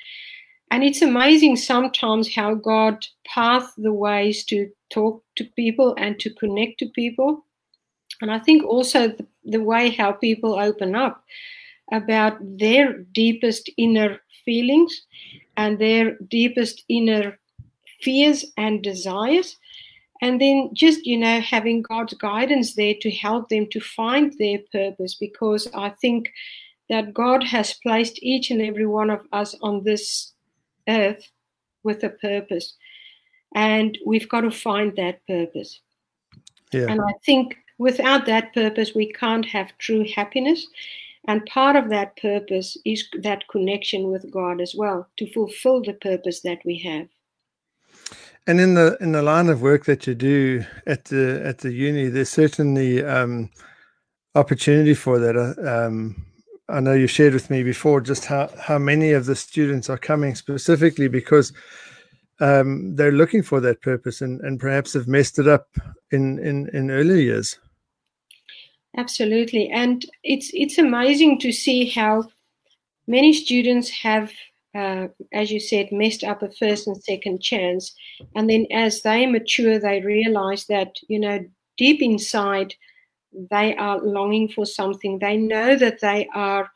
And 0.73 0.83
it's 0.83 1.03
amazing 1.03 1.55
sometimes 1.55 2.35
how 2.35 2.55
God 2.55 3.07
paths 3.25 3.73
the 3.77 3.93
ways 3.93 4.45
to 4.47 4.69
talk 4.93 5.23
to 5.37 5.45
people 5.55 5.95
and 5.99 6.19
to 6.19 6.35
connect 6.35 6.81
to 6.81 6.87
people. 6.87 7.45
And 8.21 8.33
I 8.33 8.41
think 8.41 8.65
also 8.65 9.07
the, 9.07 9.25
the 9.45 9.63
way 9.63 9.91
how 9.91 10.11
people 10.11 10.59
open 10.59 10.97
up 10.97 11.23
about 11.93 12.39
their 12.41 13.05
deepest 13.13 13.71
inner 13.77 14.21
feelings 14.45 15.03
and 15.61 15.79
their 15.79 16.17
deepest 16.29 16.85
inner 16.89 17.39
fears 18.01 18.47
and 18.57 18.83
desires. 18.83 19.59
And 20.23 20.41
then 20.41 20.71
just 20.75 21.07
you 21.07 21.19
know 21.19 21.41
having 21.41 21.83
god's 21.83 22.15
guidance 22.15 22.75
there 22.75 22.95
to 23.01 23.11
help 23.11 23.49
them 23.49 23.67
to 23.71 23.81
find 23.81 24.35
their 24.39 24.59
purpose 24.71 25.15
because 25.15 25.67
i 25.73 25.89
think 26.03 26.31
that 26.91 27.15
god 27.15 27.43
has 27.43 27.79
placed 27.83 28.23
each 28.23 28.51
and 28.51 28.61
every 28.61 28.87
one 28.87 29.09
of 29.09 29.23
us 29.33 29.55
on 29.63 29.83
this 29.83 30.35
earth 30.89 31.25
with 31.85 32.05
a 32.05 32.11
purpose. 32.11 32.75
And 33.55 33.97
we've 34.05 34.29
got 34.29 34.43
to 34.43 34.51
find 34.51 34.95
that 34.97 35.27
purpose. 35.27 35.81
Yeah. 36.73 36.91
and 36.91 37.01
i 37.01 37.15
think 37.27 37.57
without 37.79 38.27
that 38.27 38.55
purpose 38.55 38.95
we 38.95 39.07
can't 39.13 39.47
have 39.55 39.77
true 39.79 40.05
happiness 40.17 40.61
and 41.31 41.47
part 41.47 41.77
of 41.77 41.89
that 41.89 42.17
purpose 42.17 42.77
is 42.85 43.09
that 43.23 43.49
connection 43.49 44.11
with 44.11 44.31
god 44.31 44.61
as 44.61 44.75
well 44.77 45.07
to 45.17 45.33
fulfill 45.33 45.83
the 45.83 45.99
purpose 46.09 46.41
that 46.41 46.59
we 46.65 46.79
have 46.79 47.09
and 48.47 48.61
in 48.61 48.75
the 48.75 48.97
in 49.01 49.13
the 49.13 49.23
line 49.23 49.49
of 49.49 49.63
work 49.63 49.85
that 49.85 50.07
you 50.07 50.15
do 50.15 50.65
at 50.87 51.05
the 51.05 51.43
at 51.45 51.59
the 51.59 51.73
uni, 51.73 52.09
there's 52.09 52.31
certainly 52.31 53.05
um, 53.05 53.51
opportunity 54.35 54.95
for 54.95 55.19
that. 55.19 55.37
Uh, 55.37 55.87
um, 55.87 56.27
I 56.69 56.81
know 56.81 56.95
you 56.95 57.07
shared 57.07 57.35
with 57.35 57.51
me 57.51 57.63
before 57.63 58.01
just 58.01 58.25
how, 58.25 58.49
how 58.59 58.79
many 58.79 59.11
of 59.13 59.27
the 59.27 59.35
students 59.35 59.91
are 59.91 59.99
coming 59.99 60.35
specifically 60.37 61.09
because 61.09 61.53
um, 62.41 62.95
they're 62.95 63.13
looking 63.13 63.43
for 63.43 63.61
that 63.61 63.83
purpose 63.83 64.21
and, 64.21 64.41
and 64.41 64.61
perhaps 64.61 64.95
have 64.95 65.09
messed 65.09 65.39
it 65.41 65.49
up 65.49 65.67
in, 66.13 66.39
in, 66.39 66.71
in 66.73 66.91
earlier 66.91 67.17
years. 67.17 67.59
Absolutely. 68.97 69.69
And 69.71 70.05
it's 70.25 70.51
it's 70.53 70.79
amazing 70.79 71.39
to 71.41 71.53
see 71.53 71.89
how 71.89 72.25
many 73.07 73.33
students 73.33 73.89
have 73.91 74.31
uh, 74.75 75.09
as 75.33 75.51
you 75.51 75.59
said, 75.59 75.91
messed 75.91 76.23
up 76.23 76.43
a 76.43 76.51
first 76.53 76.87
and 76.87 77.03
second 77.03 77.43
chance. 77.43 77.93
And 78.37 78.49
then 78.49 78.67
as 78.71 79.03
they 79.03 79.27
mature, 79.27 79.79
they 79.79 80.01
realize 80.01 80.67
that, 80.67 80.95
you 81.09 81.19
know, 81.19 81.45
deep 81.77 82.01
inside, 82.01 82.75
they 83.33 83.75
are 83.77 84.01
longing 84.01 84.49
for 84.49 84.65
something. 84.65 85.19
They 85.19 85.37
know 85.37 85.77
that 85.77 86.01
they 86.01 86.29
are 86.35 86.71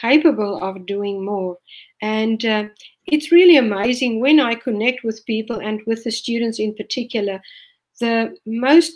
capable 0.00 0.62
of 0.62 0.86
doing 0.86 1.24
more. 1.24 1.58
And 2.00 2.44
uh, 2.44 2.64
it's 3.06 3.32
really 3.32 3.56
amazing 3.56 4.20
when 4.20 4.38
I 4.38 4.54
connect 4.54 5.02
with 5.02 5.26
people 5.26 5.60
and 5.60 5.80
with 5.86 6.04
the 6.04 6.12
students 6.12 6.60
in 6.60 6.74
particular, 6.74 7.40
the 7.98 8.36
most 8.46 8.92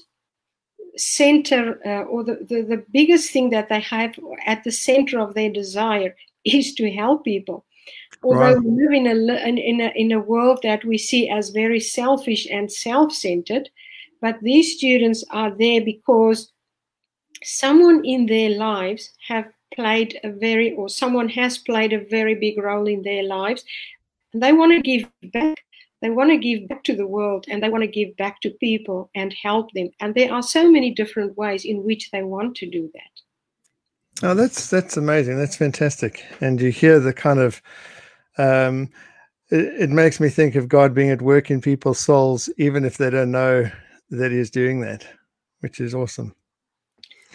center 0.97 1.81
uh, 1.87 2.05
or 2.05 2.25
the, 2.25 2.47
the, 2.49 2.63
the 2.63 2.85
biggest 2.93 3.31
thing 3.31 3.51
that 3.51 3.69
they 3.69 3.81
have 3.81 4.15
at 4.47 4.65
the 4.65 4.73
center 4.73 5.19
of 5.19 5.35
their 5.35 5.51
desire 5.51 6.15
is 6.45 6.75
to 6.75 6.91
help 6.91 7.25
people. 7.25 7.65
Although 8.23 8.55
right. 8.55 8.63
we 8.63 8.71
live 8.71 8.93
in 8.93 9.07
a, 9.07 9.47
in, 9.47 9.81
a, 9.81 9.93
in 9.95 10.13
a 10.13 10.21
world 10.21 10.61
that 10.63 10.85
we 10.85 10.97
see 10.97 11.29
as 11.29 11.51
very 11.51 11.81
selfish 11.81 12.47
and 12.51 12.73
self 12.73 13.13
centered, 13.13 13.69
but 14.21 14.39
these 14.41 14.77
students 14.77 15.23
are 15.31 15.55
there 15.55 15.85
because 15.85 16.51
someone 17.43 18.03
in 18.05 18.25
their 18.27 18.51
lives 18.51 19.13
have 19.29 19.53
played 19.75 20.19
a 20.25 20.31
very 20.31 20.73
or 20.73 20.89
someone 20.89 21.29
has 21.29 21.59
played 21.59 21.93
a 21.93 22.07
very 22.07 22.35
big 22.35 22.57
role 22.59 22.87
in 22.87 23.03
their 23.03 23.25
lives 23.25 23.65
and 24.33 24.43
they 24.43 24.53
want 24.53 24.73
to 24.73 24.81
give 24.81 25.11
back 25.33 25.57
they 26.05 26.11
want 26.11 26.29
to 26.29 26.37
give 26.37 26.69
back 26.69 26.85
to 26.85 26.95
the 26.95 27.07
world 27.07 27.47
and 27.49 27.63
they 27.63 27.71
want 27.71 27.81
to 27.81 27.89
give 27.89 28.15
back 28.19 28.39
to 28.43 28.51
people 28.61 29.09
and 29.15 29.35
help 29.43 29.73
them. 29.73 29.89
And 30.01 30.15
there 30.15 30.31
are 30.31 30.43
so 30.43 30.71
many 30.71 30.91
different 30.91 31.35
ways 31.39 31.65
in 31.65 31.83
which 31.83 32.11
they 32.11 32.23
want 32.23 32.57
to 32.57 32.69
do 32.69 32.91
that. 32.93 34.29
Oh 34.29 34.35
that's 34.35 34.69
that's 34.69 34.99
amazing. 34.99 35.39
That's 35.39 35.57
fantastic. 35.57 36.23
And 36.43 36.61
you 36.61 36.71
hear 36.71 37.01
the 37.01 37.15
kind 37.15 37.39
of 37.41 37.63
um 38.37 38.91
it, 39.49 39.85
it 39.85 39.91
makes 39.91 40.21
me 40.21 40.29
think 40.29 40.57
of 40.57 40.69
god 40.69 40.93
being 40.93 41.09
at 41.09 41.23
work 41.23 41.51
in 41.51 41.63
people's 41.63 42.01
souls 42.01 42.51
even 42.59 42.85
if 42.85 42.99
they 42.99 43.09
don't 43.09 43.31
know 43.31 43.71
that 44.11 44.31
he's 44.31 44.51
doing 44.51 44.83
that 44.83 45.07
which 45.61 45.81
is 45.81 45.95
awesome. 45.95 46.35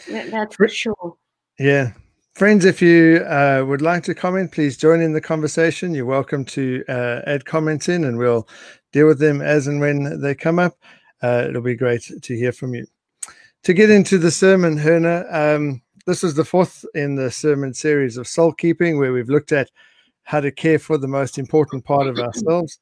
That's 0.07 0.55
for 0.55 0.67
sure. 0.67 1.17
yeah 1.57 1.93
Friends, 2.39 2.63
if 2.63 2.81
you 2.81 3.17
uh, 3.27 3.65
would 3.67 3.81
like 3.81 4.01
to 4.03 4.15
comment, 4.15 4.53
please 4.53 4.77
join 4.77 5.01
in 5.01 5.11
the 5.11 5.19
conversation. 5.19 5.93
You're 5.93 6.05
welcome 6.05 6.45
to 6.45 6.85
uh, 6.87 7.19
add 7.27 7.43
comments 7.43 7.89
in 7.89 8.05
and 8.05 8.17
we'll 8.17 8.47
deal 8.93 9.07
with 9.07 9.19
them 9.19 9.41
as 9.41 9.67
and 9.67 9.81
when 9.81 10.21
they 10.21 10.35
come 10.35 10.57
up. 10.57 10.77
Uh, 11.21 11.47
it'll 11.49 11.61
be 11.61 11.75
great 11.75 12.09
to 12.21 12.37
hear 12.37 12.53
from 12.53 12.73
you. 12.73 12.87
To 13.63 13.73
get 13.73 13.89
into 13.89 14.17
the 14.17 14.31
sermon, 14.31 14.77
Herna, 14.77 15.25
um, 15.29 15.81
this 16.05 16.23
is 16.23 16.33
the 16.33 16.45
fourth 16.45 16.85
in 16.95 17.15
the 17.15 17.29
sermon 17.29 17.73
series 17.73 18.15
of 18.15 18.25
soul 18.25 18.53
keeping, 18.53 18.97
where 18.97 19.11
we've 19.11 19.27
looked 19.27 19.51
at 19.51 19.69
how 20.23 20.39
to 20.39 20.49
care 20.49 20.79
for 20.79 20.97
the 20.97 21.09
most 21.09 21.37
important 21.37 21.83
part 21.83 22.07
of 22.07 22.19
ourselves. 22.19 22.79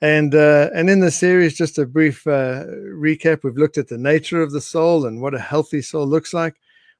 And 0.00 0.34
uh, 0.34 0.70
and 0.74 0.90
in 0.90 0.98
the 0.98 1.12
series, 1.12 1.56
just 1.56 1.78
a 1.78 1.86
brief 1.86 2.26
uh, 2.26 2.64
recap, 2.92 3.44
we've 3.44 3.56
looked 3.56 3.78
at 3.78 3.86
the 3.86 3.98
nature 3.98 4.42
of 4.42 4.50
the 4.50 4.60
soul 4.60 5.06
and 5.06 5.22
what 5.22 5.32
a 5.32 5.38
healthy 5.38 5.80
soul 5.80 6.08
looks 6.08 6.34
like. 6.34 6.56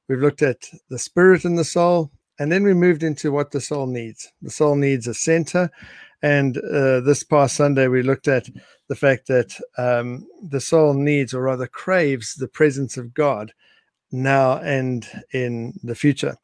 We've 0.07 0.19
looked 0.19 0.41
at 0.41 0.69
the 0.89 0.99
spirit 0.99 1.45
and 1.45 1.57
the 1.57 1.63
soul, 1.63 2.11
and 2.39 2.51
then 2.51 2.63
we 2.63 2.73
moved 2.73 3.03
into 3.03 3.31
what 3.31 3.51
the 3.51 3.61
soul 3.61 3.87
needs. 3.87 4.31
The 4.41 4.49
soul 4.49 4.75
needs 4.75 5.07
a 5.07 5.13
center. 5.13 5.69
And 6.21 6.57
uh, 6.57 7.01
this 7.01 7.23
past 7.23 7.55
Sunday, 7.55 7.87
we 7.87 8.01
looked 8.01 8.27
at 8.27 8.49
the 8.87 8.95
fact 8.95 9.27
that 9.27 9.55
um, 9.77 10.25
the 10.49 10.61
soul 10.61 10.93
needs, 10.93 11.33
or 11.33 11.41
rather 11.41 11.67
craves, 11.67 12.35
the 12.35 12.47
presence 12.47 12.97
of 12.97 13.13
God 13.13 13.53
now 14.11 14.57
and 14.59 15.07
in 15.33 15.73
the 15.83 15.95
future. 15.95 16.35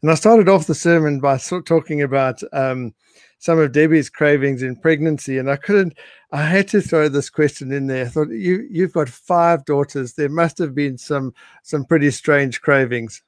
And 0.00 0.10
I 0.10 0.14
started 0.14 0.48
off 0.48 0.66
the 0.66 0.74
sermon 0.74 1.20
by 1.20 1.38
talking 1.38 2.02
about 2.02 2.42
um, 2.52 2.94
some 3.42 3.58
of 3.58 3.72
Debbie's 3.72 4.08
cravings 4.08 4.62
in 4.62 4.76
pregnancy, 4.76 5.36
and 5.36 5.50
I 5.50 5.56
couldn't. 5.56 5.98
I 6.30 6.44
had 6.44 6.68
to 6.68 6.80
throw 6.80 7.08
this 7.08 7.28
question 7.28 7.72
in 7.72 7.88
there. 7.88 8.06
I 8.06 8.08
thought 8.08 8.28
you 8.28 8.68
you've 8.70 8.92
got 8.92 9.08
five 9.08 9.64
daughters. 9.64 10.12
There 10.12 10.28
must 10.28 10.58
have 10.58 10.76
been 10.76 10.96
some 10.96 11.34
some 11.64 11.84
pretty 11.84 12.12
strange 12.12 12.60
cravings. 12.60 13.20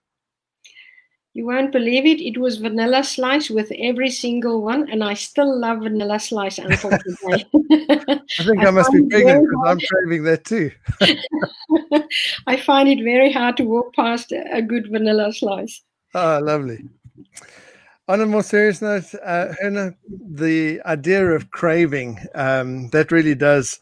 You 1.33 1.47
won't 1.47 1.73
believe 1.73 2.06
it. 2.06 2.21
It 2.23 2.38
was 2.38 2.59
vanilla 2.59 3.02
slice 3.02 3.50
with 3.50 3.73
every 3.76 4.09
single 4.09 4.62
one, 4.62 4.88
and 4.88 5.02
I 5.02 5.14
still 5.14 5.59
love 5.59 5.80
vanilla 5.80 6.21
slice 6.21 6.59
until 6.59 6.90
today. 6.90 7.44
I 7.73 8.44
think 8.44 8.61
I, 8.61 8.68
I 8.68 8.71
must 8.71 8.92
be 8.92 9.04
pregnant 9.09 9.49
because 9.49 9.64
I'm 9.66 9.80
craving 9.80 10.23
that 10.25 10.44
too. 10.44 10.71
I 12.47 12.56
find 12.56 12.88
it 12.88 13.02
very 13.02 13.33
hard 13.33 13.56
to 13.56 13.64
walk 13.64 13.92
past 13.97 14.30
a 14.30 14.62
good 14.62 14.92
vanilla 14.92 15.33
slice. 15.33 15.83
Ah, 16.14 16.37
oh, 16.37 16.40
lovely. 16.44 16.85
On 18.06 18.20
a 18.20 18.26
more 18.26 18.42
serious 18.42 18.82
note, 18.82 19.14
uh, 19.25 19.54
Herna, 19.62 19.94
the 20.08 20.82
idea 20.84 21.25
of 21.30 21.50
craving 21.50 22.18
um, 22.34 22.90
that 22.90 23.11
really 23.11 23.34
does 23.34 23.80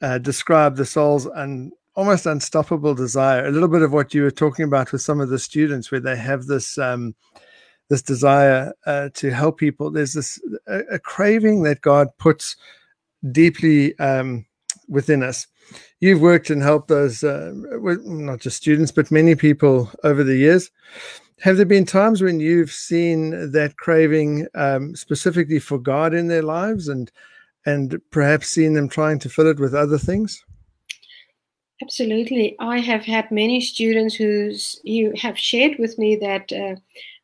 uh, 0.00 0.18
describe 0.18 0.74
the 0.74 0.84
soul's 0.84 1.28
un, 1.28 1.70
almost 1.94 2.26
unstoppable 2.26 2.94
desire. 2.94 3.46
A 3.46 3.52
little 3.52 3.68
bit 3.68 3.82
of 3.82 3.92
what 3.92 4.14
you 4.14 4.22
were 4.22 4.32
talking 4.32 4.64
about 4.64 4.90
with 4.90 5.00
some 5.00 5.20
of 5.20 5.28
the 5.28 5.38
students, 5.38 5.92
where 5.92 6.00
they 6.00 6.16
have 6.16 6.46
this 6.46 6.76
um, 6.76 7.14
this 7.88 8.02
desire 8.02 8.72
uh, 8.86 9.10
to 9.14 9.30
help 9.30 9.58
people. 9.58 9.92
There's 9.92 10.14
this 10.14 10.40
a, 10.66 10.80
a, 10.92 10.98
craving 10.98 11.62
that 11.62 11.82
God 11.82 12.08
puts 12.18 12.56
deeply 13.30 13.96
um, 14.00 14.44
within 14.88 15.22
us. 15.22 15.46
You've 16.00 16.20
worked 16.20 16.50
and 16.50 16.62
helped 16.62 16.88
those, 16.88 17.22
uh, 17.22 17.52
not 17.54 18.40
just 18.40 18.56
students, 18.56 18.90
but 18.90 19.12
many 19.12 19.36
people 19.36 19.88
over 20.02 20.24
the 20.24 20.36
years. 20.36 20.70
Have 21.42 21.56
there 21.56 21.66
been 21.66 21.86
times 21.86 22.22
when 22.22 22.38
you've 22.38 22.70
seen 22.70 23.50
that 23.50 23.76
craving 23.76 24.46
um, 24.54 24.94
specifically 24.94 25.58
for 25.58 25.76
God 25.76 26.14
in 26.14 26.28
their 26.28 26.42
lives, 26.42 26.86
and 26.86 27.10
and 27.66 28.00
perhaps 28.12 28.46
seen 28.46 28.74
them 28.74 28.88
trying 28.88 29.18
to 29.18 29.28
fill 29.28 29.48
it 29.48 29.58
with 29.58 29.74
other 29.74 29.98
things? 29.98 30.44
Absolutely, 31.82 32.54
I 32.60 32.78
have 32.78 33.04
had 33.04 33.28
many 33.32 33.60
students 33.60 34.14
who 34.14 34.52
you 34.84 35.14
have 35.16 35.36
shared 35.36 35.80
with 35.80 35.98
me 35.98 36.14
that 36.14 36.52
uh, 36.52 36.76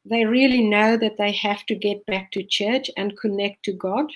they 0.05 0.25
really 0.25 0.63
know 0.63 0.97
that 0.97 1.17
they 1.17 1.31
have 1.31 1.65
to 1.67 1.77
get 1.77 2.05
back 2.07 2.33
to 2.33 2.43
church 2.43 2.91
and 2.97 3.17
connect 3.17 3.65
to 3.67 3.73
God, 3.73 4.11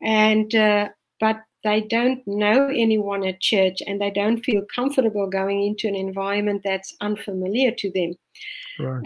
and 0.00 0.54
uh, 0.54 0.90
but 1.18 1.40
they 1.64 1.80
don't 1.80 2.24
know 2.24 2.68
anyone 2.68 3.26
at 3.26 3.40
church 3.40 3.78
and 3.84 4.00
they 4.00 4.10
don't 4.10 4.44
feel 4.44 4.62
comfortable 4.72 5.28
going 5.28 5.64
into 5.64 5.88
an 5.88 5.96
environment 5.96 6.60
that's 6.62 6.94
unfamiliar 7.00 7.72
to 7.72 7.90
them. 7.90 8.14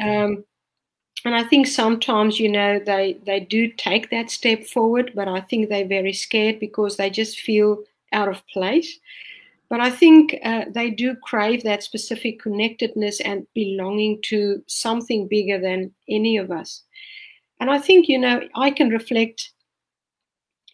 Um, 0.01 0.45
and 1.25 1.35
I 1.35 1.43
think 1.45 1.67
sometimes, 1.67 2.39
you 2.39 2.49
know, 2.49 2.79
they, 2.79 3.19
they 3.27 3.41
do 3.41 3.69
take 3.69 4.11
that 4.11 4.31
step 4.31 4.65
forward, 4.65 5.13
but 5.15 5.29
I 5.29 5.41
think 5.41 5.69
they're 5.69 5.87
very 5.87 6.13
scared 6.13 6.61
because 6.61 6.97
they 6.97 7.11
just 7.11 7.41
feel 7.41 7.83
out 8.13 8.29
of 8.29 8.47
place. 8.47 8.99
But 9.69 9.81
I 9.81 9.91
think 9.91 10.37
uh, 10.45 10.65
they 10.71 10.91
do 10.91 11.15
crave 11.17 11.63
that 11.65 11.83
specific 11.83 12.41
connectedness 12.41 13.21
and 13.21 13.47
belonging 13.55 14.21
to 14.23 14.63
something 14.67 15.29
bigger 15.29 15.61
than 15.61 15.93
any 16.09 16.39
of 16.39 16.51
us. 16.51 16.85
And 17.61 17.71
I 17.71 17.79
think, 17.79 18.09
you 18.09 18.19
know, 18.19 18.41
I 18.55 18.71
can 18.71 18.89
reflect 18.89 19.51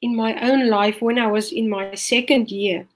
in 0.02 0.14
my 0.14 0.38
own 0.48 0.68
life 0.68 1.00
when 1.00 1.18
I 1.18 1.26
was 1.26 1.50
in 1.50 1.68
my 1.68 1.94
second 1.94 2.50
year. 2.50 2.86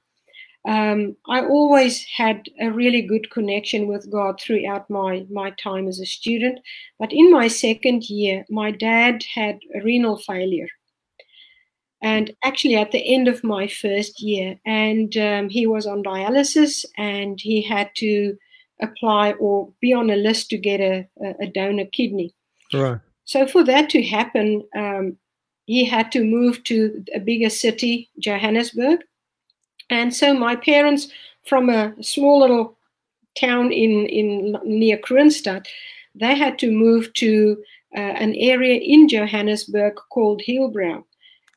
Um, 0.67 1.17
I 1.29 1.41
always 1.41 2.05
had 2.05 2.47
a 2.61 2.71
really 2.71 3.03
good 3.03 3.31
connection 3.31 3.87
with 3.87 4.11
God 4.11 4.41
throughout 4.41 4.91
my, 4.91 5.25
my 5.31 5.51
time 5.51 5.89
as 5.89 6.01
a 6.01 6.07
student. 6.07 6.59
But 6.99 7.13
in 7.13 7.31
my 7.31 7.49
second 7.49 8.11
year, 8.11 8.45
my 8.51 8.71
dad 8.71 9.23
had 9.35 9.61
renal 9.83 10.19
failure. 10.19 10.69
And 12.03 12.33
actually, 12.45 12.77
at 12.77 12.93
the 12.93 13.15
end 13.15 13.29
of 13.29 13.43
my 13.43 13.67
first 13.67 14.21
year, 14.21 14.57
and 14.65 15.17
um, 15.17 15.49
he 15.49 15.67
was 15.67 15.87
on 15.87 16.05
dialysis 16.05 16.85
and 16.97 17.41
he 17.41 17.61
had 17.63 17.91
to 17.97 18.37
apply 18.81 19.33
or 19.33 19.73
be 19.81 19.93
on 19.93 20.11
a 20.11 20.17
list 20.17 20.51
to 20.51 20.59
get 20.59 20.81
a, 20.81 21.09
a 21.41 21.49
donor 21.49 21.87
kidney. 21.93 22.35
Right. 22.73 23.01
So, 23.25 23.47
for 23.47 23.65
that 23.65 23.91
to 23.91 24.03
happen, 24.03 24.63
um, 24.77 25.17
he 25.67 25.85
had 25.85 26.13
to 26.13 26.25
move 26.25 26.63
to 26.65 27.05
a 27.15 27.21
bigger 27.21 27.51
city, 27.51 28.11
Johannesburg. 28.21 29.01
And 29.91 30.15
so 30.15 30.35
my 30.35 30.57
parents, 30.57 31.09
from 31.47 31.71
a 31.71 31.95
small 32.03 32.41
little 32.41 32.77
town 33.39 33.73
in, 33.73 34.07
in 34.07 34.59
near 34.65 34.99
Kroonstad, 34.99 35.67
they 36.15 36.35
had 36.35 36.59
to 36.59 36.71
move 36.71 37.13
to 37.15 37.57
uh, 37.97 38.01
an 38.01 38.35
area 38.35 38.81
in 38.81 39.09
Johannesburg 39.09 39.95
called 40.11 40.43
Hillbrow. 40.47 41.03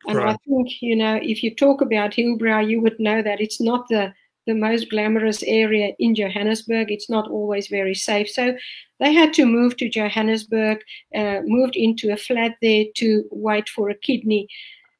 And 0.07 0.17
right. 0.17 0.29
I 0.29 0.37
think, 0.47 0.81
you 0.81 0.95
know, 0.95 1.19
if 1.21 1.43
you 1.43 1.53
talk 1.53 1.81
about 1.81 2.11
Hillbrow, 2.11 2.67
you 2.67 2.81
would 2.81 2.99
know 2.99 3.21
that 3.21 3.41
it's 3.41 3.59
not 3.59 3.87
the, 3.89 4.13
the 4.47 4.55
most 4.55 4.89
glamorous 4.89 5.43
area 5.43 5.93
in 5.99 6.15
Johannesburg. 6.15 6.91
It's 6.91 7.09
not 7.09 7.29
always 7.29 7.67
very 7.67 7.93
safe. 7.93 8.29
So 8.29 8.55
they 8.99 9.13
had 9.13 9.33
to 9.33 9.45
move 9.45 9.77
to 9.77 9.89
Johannesburg, 9.89 10.79
uh, 11.13 11.41
moved 11.43 11.75
into 11.75 12.11
a 12.11 12.17
flat 12.17 12.55
there 12.61 12.85
to 12.95 13.25
wait 13.31 13.69
for 13.69 13.89
a 13.89 13.95
kidney. 13.95 14.47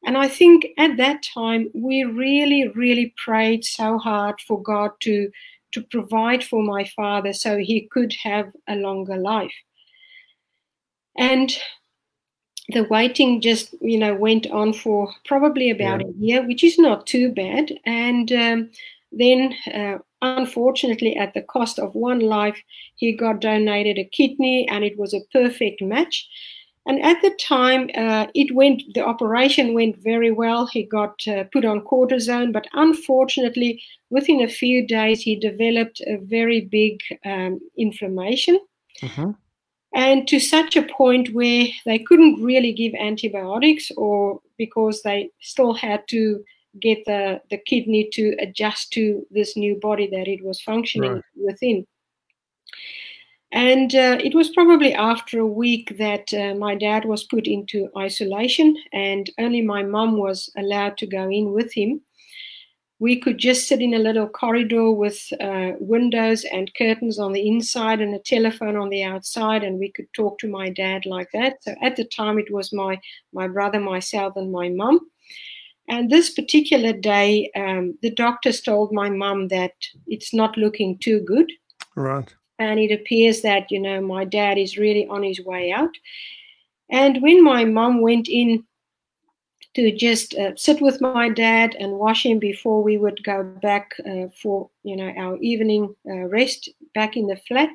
And 0.03 0.17
I 0.17 0.27
think 0.27 0.67
at 0.77 0.97
that 0.97 1.23
time 1.33 1.69
we 1.73 2.03
really, 2.03 2.67
really 2.69 3.13
prayed 3.23 3.63
so 3.63 3.97
hard 3.97 4.39
for 4.41 4.61
God 4.61 4.91
to 5.01 5.31
to 5.73 5.81
provide 5.83 6.43
for 6.43 6.61
my 6.61 6.83
father 6.83 7.31
so 7.31 7.57
he 7.57 7.87
could 7.91 8.13
have 8.23 8.51
a 8.67 8.75
longer 8.75 9.15
life. 9.15 9.53
And 11.17 11.55
the 12.69 12.83
waiting 12.83 13.41
just 13.41 13.73
you 13.81 13.97
know 13.97 14.15
went 14.15 14.47
on 14.47 14.73
for 14.73 15.13
probably 15.25 15.69
about 15.69 16.01
yeah. 16.01 16.07
a 16.07 16.11
year, 16.19 16.47
which 16.47 16.63
is 16.63 16.77
not 16.77 17.07
too 17.07 17.31
bad. 17.31 17.71
And 17.85 18.31
um, 18.31 18.69
then, 19.11 19.53
uh, 19.73 19.97
unfortunately, 20.21 21.15
at 21.15 21.33
the 21.33 21.41
cost 21.41 21.79
of 21.79 21.95
one 21.95 22.19
life, 22.19 22.61
he 22.95 23.11
got 23.13 23.41
donated 23.41 23.97
a 23.97 24.05
kidney, 24.05 24.67
and 24.69 24.83
it 24.83 24.97
was 24.97 25.13
a 25.13 25.21
perfect 25.33 25.81
match. 25.81 26.27
And 26.87 27.01
at 27.03 27.21
the 27.21 27.29
time, 27.39 27.89
uh, 27.95 28.27
it 28.33 28.55
went. 28.55 28.81
The 28.95 29.05
operation 29.05 29.75
went 29.75 29.97
very 29.97 30.31
well. 30.31 30.65
He 30.65 30.83
got 30.83 31.27
uh, 31.27 31.43
put 31.53 31.63
on 31.63 31.81
cortisone, 31.81 32.51
but 32.51 32.65
unfortunately, 32.73 33.81
within 34.09 34.41
a 34.41 34.47
few 34.47 34.87
days, 34.87 35.21
he 35.21 35.35
developed 35.35 36.01
a 36.01 36.17
very 36.17 36.61
big 36.61 36.99
um, 37.23 37.59
inflammation, 37.77 38.59
mm-hmm. 38.99 39.31
and 39.93 40.27
to 40.27 40.39
such 40.39 40.75
a 40.75 40.81
point 40.81 41.33
where 41.35 41.67
they 41.85 41.99
couldn't 41.99 42.43
really 42.43 42.73
give 42.73 42.93
antibiotics, 42.95 43.91
or 43.95 44.41
because 44.57 45.03
they 45.03 45.29
still 45.39 45.73
had 45.73 46.07
to 46.07 46.43
get 46.81 47.03
the, 47.05 47.41
the 47.49 47.57
kidney 47.57 48.09
to 48.13 48.35
adjust 48.39 48.91
to 48.93 49.25
this 49.29 49.55
new 49.57 49.75
body 49.75 50.07
that 50.07 50.27
it 50.27 50.43
was 50.43 50.61
functioning 50.61 51.13
right. 51.13 51.23
within. 51.35 51.85
And 53.51 53.93
uh, 53.93 54.17
it 54.23 54.33
was 54.33 54.49
probably 54.49 54.93
after 54.93 55.39
a 55.39 55.45
week 55.45 55.97
that 55.97 56.33
uh, 56.33 56.55
my 56.55 56.73
dad 56.75 57.03
was 57.05 57.25
put 57.25 57.47
into 57.47 57.89
isolation, 57.97 58.77
and 58.93 59.29
only 59.39 59.61
my 59.61 59.83
mum 59.83 60.17
was 60.17 60.49
allowed 60.57 60.97
to 60.99 61.07
go 61.07 61.29
in 61.29 61.51
with 61.51 61.73
him. 61.73 62.01
We 62.99 63.19
could 63.19 63.39
just 63.39 63.67
sit 63.67 63.81
in 63.81 63.95
a 63.95 63.99
little 63.99 64.29
corridor 64.29 64.91
with 64.91 65.27
uh, 65.41 65.71
windows 65.79 66.45
and 66.45 66.73
curtains 66.75 67.17
on 67.19 67.33
the 67.33 67.45
inside 67.47 67.99
and 67.99 68.13
a 68.13 68.19
telephone 68.19 68.77
on 68.77 68.89
the 68.89 69.03
outside, 69.03 69.63
and 69.63 69.79
we 69.79 69.91
could 69.91 70.07
talk 70.13 70.37
to 70.39 70.47
my 70.47 70.69
dad 70.69 71.05
like 71.05 71.29
that. 71.33 71.63
So 71.63 71.75
at 71.81 71.95
the 71.95 72.05
time, 72.05 72.39
it 72.39 72.53
was 72.53 72.71
my 72.71 73.01
my 73.33 73.47
brother, 73.47 73.79
myself, 73.79 74.37
and 74.37 74.51
my 74.51 74.69
mum. 74.69 74.99
And 75.89 76.09
this 76.09 76.29
particular 76.29 76.93
day, 76.93 77.51
um, 77.55 77.97
the 78.01 78.11
doctors 78.11 78.61
told 78.61 78.93
my 78.93 79.09
mum 79.09 79.49
that 79.49 79.73
it's 80.07 80.33
not 80.33 80.55
looking 80.55 80.97
too 80.99 81.19
good. 81.21 81.51
Right. 81.97 82.33
And 82.61 82.79
it 82.79 82.91
appears 82.91 83.41
that, 83.41 83.71
you 83.71 83.79
know, 83.79 83.99
my 84.01 84.23
dad 84.23 84.59
is 84.59 84.77
really 84.77 85.07
on 85.07 85.23
his 85.23 85.39
way 85.43 85.71
out. 85.71 85.95
And 86.89 87.21
when 87.21 87.43
my 87.43 87.65
mum 87.65 88.01
went 88.01 88.27
in 88.29 88.63
to 89.73 89.91
just 89.91 90.35
uh, 90.35 90.55
sit 90.55 90.79
with 90.79 91.01
my 91.01 91.29
dad 91.29 91.75
and 91.79 91.93
wash 91.93 92.25
him 92.25 92.37
before 92.37 92.83
we 92.83 92.97
would 92.97 93.23
go 93.23 93.41
back 93.43 93.93
uh, 94.05 94.27
for, 94.39 94.69
you 94.83 94.95
know, 94.95 95.11
our 95.17 95.37
evening 95.37 95.95
uh, 96.07 96.25
rest 96.27 96.69
back 96.93 97.17
in 97.17 97.25
the 97.25 97.37
flat, 97.47 97.69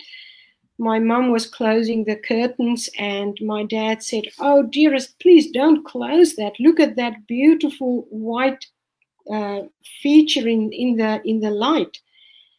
my 0.78 1.00
mum 1.00 1.32
was 1.32 1.46
closing 1.46 2.04
the 2.04 2.16
curtains 2.16 2.88
and 2.98 3.38
my 3.40 3.64
dad 3.64 4.02
said 4.02 4.24
oh 4.40 4.62
dearest 4.62 5.18
please 5.20 5.50
don't 5.50 5.86
close 5.86 6.36
that 6.36 6.52
look 6.60 6.78
at 6.78 6.96
that 6.96 7.26
beautiful 7.26 8.06
white 8.10 8.66
uh, 9.32 9.62
feature 10.02 10.46
in, 10.46 10.70
in 10.72 10.96
the 10.96 11.22
in 11.24 11.40
the 11.40 11.50
light 11.50 11.98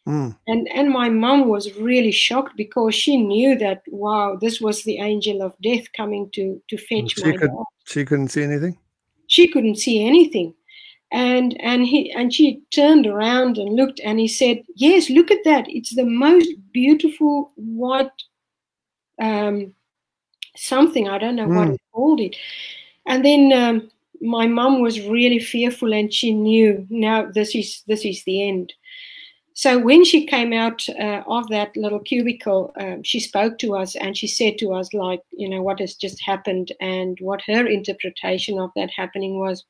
mm. 0.07 0.35
and 0.47 0.67
and 0.73 0.89
my 0.89 1.09
mum 1.09 1.47
was 1.47 1.73
really 1.75 2.11
shocked 2.11 2.55
because 2.55 2.95
she 2.95 3.17
knew 3.17 3.57
that 3.57 3.81
wow 3.87 4.37
this 4.39 4.61
was 4.61 4.83
the 4.83 4.97
angel 4.99 5.41
of 5.41 5.53
death 5.61 5.91
coming 5.95 6.29
to 6.31 6.61
to 6.69 6.77
fetch 6.77 7.15
she 7.15 7.23
my 7.23 7.37
could, 7.37 7.51
dad. 7.51 7.63
she 7.85 8.05
couldn't 8.05 8.29
see 8.29 8.43
anything 8.43 8.77
she 9.27 9.47
couldn't 9.47 9.75
see 9.75 10.05
anything 10.05 10.53
and 11.11 11.59
and 11.61 11.85
he 11.85 12.11
and 12.11 12.33
she 12.33 12.61
turned 12.71 13.07
around 13.07 13.57
and 13.57 13.75
looked 13.75 13.99
and 14.03 14.19
he 14.19 14.27
said 14.27 14.61
yes 14.75 15.09
look 15.09 15.31
at 15.31 15.43
that 15.45 15.65
it's 15.67 15.95
the 15.95 16.05
most 16.05 16.49
beautiful 16.73 17.51
white 17.55 18.11
um, 19.21 19.73
something 20.55 21.07
i 21.07 21.17
don't 21.17 21.35
know 21.35 21.47
mm. 21.47 21.55
what 21.55 21.69
he 21.69 21.79
called 21.93 22.19
it 22.19 22.35
and 23.05 23.23
then 23.23 23.53
um, 23.53 23.89
my 24.21 24.47
mum 24.47 24.81
was 24.81 25.01
really 25.01 25.39
fearful 25.39 25.93
and 25.93 26.13
she 26.13 26.33
knew 26.33 26.85
now 26.89 27.25
this 27.33 27.55
is 27.55 27.83
this 27.87 28.03
is 28.03 28.23
the 28.23 28.47
end 28.47 28.73
so 29.57 29.79
when 29.79 30.05
she 30.05 30.23
came 30.23 30.53
out 30.53 30.87
uh, 30.99 31.23
of 31.25 31.47
that 31.49 31.75
little 31.75 31.99
cubicle 31.99 32.71
um, 32.79 33.01
she 33.01 33.19
spoke 33.19 33.57
to 33.57 33.75
us 33.75 33.95
and 33.95 34.15
she 34.15 34.27
said 34.27 34.57
to 34.57 34.71
us 34.71 34.93
like 34.93 35.21
you 35.31 35.49
know 35.49 35.61
what 35.61 35.79
has 35.79 35.95
just 35.95 36.21
happened 36.21 36.71
and 36.79 37.17
what 37.21 37.41
her 37.47 37.65
interpretation 37.65 38.59
of 38.59 38.69
that 38.75 38.91
happening 38.95 39.39
was 39.39 39.65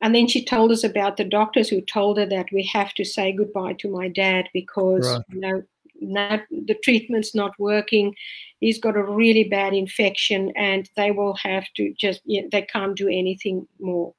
and 0.00 0.14
then 0.14 0.26
she 0.26 0.44
told 0.44 0.72
us 0.72 0.82
about 0.82 1.16
the 1.16 1.24
doctors 1.24 1.68
who 1.68 1.80
told 1.80 2.18
her 2.18 2.26
that 2.26 2.46
we 2.52 2.64
have 2.64 2.92
to 2.94 3.04
say 3.04 3.30
goodbye 3.32 3.74
to 3.74 3.88
my 3.88 4.08
dad 4.08 4.48
because 4.52 5.06
right. 5.06 5.22
you 5.28 5.40
know 5.40 5.62
not, 6.02 6.40
the 6.50 6.74
treatment's 6.82 7.34
not 7.34 7.52
working. 7.58 8.14
He's 8.60 8.80
got 8.80 8.96
a 8.96 9.02
really 9.02 9.44
bad 9.44 9.72
infection, 9.72 10.52
and 10.56 10.88
they 10.96 11.10
will 11.10 11.34
have 11.34 11.64
to 11.76 11.94
just 11.98 12.20
you 12.24 12.42
know, 12.42 12.48
they 12.50 12.62
can't 12.62 12.96
do 12.96 13.08
anything 13.08 13.66
more. 13.80 14.14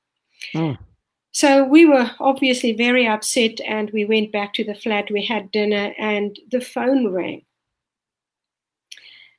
Mm. 0.53 0.77
So 1.33 1.65
we 1.65 1.85
were 1.85 2.11
obviously 2.19 2.73
very 2.73 3.07
upset, 3.07 3.59
and 3.61 3.89
we 3.89 4.05
went 4.05 4.31
back 4.31 4.53
to 4.53 4.63
the 4.63 4.75
flat. 4.75 5.09
We 5.09 5.25
had 5.25 5.51
dinner, 5.51 5.93
and 5.97 6.39
the 6.51 6.61
phone 6.61 7.11
rang. 7.11 7.43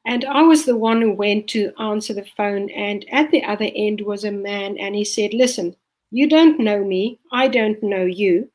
And 0.05 0.25
I 0.25 0.43
was 0.43 0.65
the 0.65 0.77
one 0.77 1.01
who 1.01 1.15
went 1.15 1.49
to 1.51 1.73
answer 1.79 2.13
the 2.13 2.27
phone. 2.37 2.69
And 2.71 3.07
at 3.11 3.31
the 3.31 3.45
other 3.45 3.71
end 3.75 4.01
was 4.01 4.25
a 4.25 4.33
man, 4.33 4.77
and 4.77 4.97
he 4.97 5.05
said, 5.05 5.33
Listen, 5.33 5.77
you 6.11 6.29
don't 6.29 6.59
know 6.59 6.85
me. 6.85 7.21
I 7.33 7.47
don't 7.47 7.81
know 7.83 8.05
you. 8.05 8.51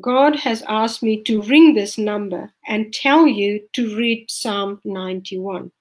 God 0.00 0.36
has 0.36 0.62
asked 0.68 1.02
me 1.02 1.22
to 1.24 1.42
ring 1.42 1.74
this 1.74 1.98
number 1.98 2.52
and 2.66 2.94
tell 2.94 3.26
you 3.26 3.68
to 3.74 3.96
read 3.96 4.30
Psalm 4.30 4.80
91. 4.84 5.72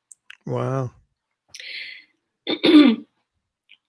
Wow. 0.47 0.91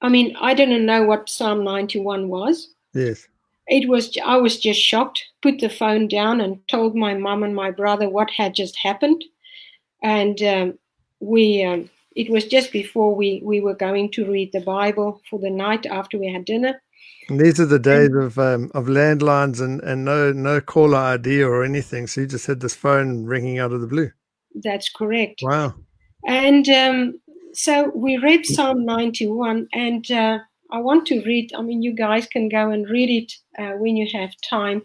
I 0.03 0.09
mean, 0.09 0.37
I 0.41 0.53
didn't 0.53 0.85
know 0.85 1.05
what 1.05 1.29
Psalm 1.29 1.65
91 1.65 2.29
was. 2.29 2.69
Yes. 2.93 3.27
It 3.69 3.89
was 3.89 4.17
I 4.25 4.37
was 4.37 4.59
just 4.59 4.81
shocked, 4.81 5.25
put 5.41 5.61
the 5.61 5.71
phone 5.71 6.09
down 6.09 6.41
and 6.41 6.67
told 6.69 6.97
my 6.97 7.15
mom 7.15 7.45
and 7.45 7.55
my 7.55 7.71
brother 7.71 8.09
what 8.11 8.29
had 8.31 8.55
just 8.55 8.77
happened. 8.77 9.25
And 10.03 10.43
um, 10.43 10.79
we 11.21 11.63
um, 11.63 11.89
it 12.17 12.31
was 12.31 12.45
just 12.45 12.73
before 12.73 13.15
we, 13.15 13.41
we 13.45 13.61
were 13.61 13.75
going 13.75 14.11
to 14.13 14.31
read 14.31 14.53
the 14.53 14.61
Bible 14.61 15.23
for 15.31 15.39
the 15.39 15.51
night 15.51 15.87
after 15.87 16.19
we 16.19 16.31
had 16.31 16.45
dinner. 16.45 16.83
And 17.29 17.41
these 17.41 17.61
are 17.61 17.67
the 17.67 17.79
days 17.79 18.09
and, 18.09 18.23
of 18.23 18.39
um, 18.39 18.71
of 18.75 18.87
landlines 18.87 19.61
and, 19.61 19.81
and 19.83 20.05
no 20.05 20.33
no 20.33 20.61
caller 20.61 20.99
ID 20.99 21.43
or 21.43 21.63
anything. 21.63 22.09
So 22.09 22.23
you 22.23 22.27
just 22.27 22.47
had 22.47 22.61
this 22.61 22.75
phone 22.75 23.25
ringing 23.25 23.61
out 23.61 23.73
of 23.73 23.81
the 23.81 23.87
blue. 23.87 24.11
That's 24.57 24.91
correct. 24.91 25.41
Wow. 25.43 25.75
And 26.27 26.69
um, 26.69 27.21
so 27.53 27.91
we 27.95 28.17
read 28.17 28.47
Psalm 28.47 28.85
91, 28.85 29.69
and 29.73 30.11
uh, 30.11 30.39
I 30.71 30.81
want 30.81 31.07
to 31.07 31.23
read. 31.23 31.53
I 31.55 31.63
mean, 31.63 31.83
you 31.83 31.93
guys 31.93 32.27
can 32.27 32.49
go 32.49 32.71
and 32.71 32.89
read 32.89 33.11
it 33.11 33.33
uh, 33.63 33.77
when 33.77 33.97
you 33.97 34.09
have 34.19 34.31
time. 34.41 34.83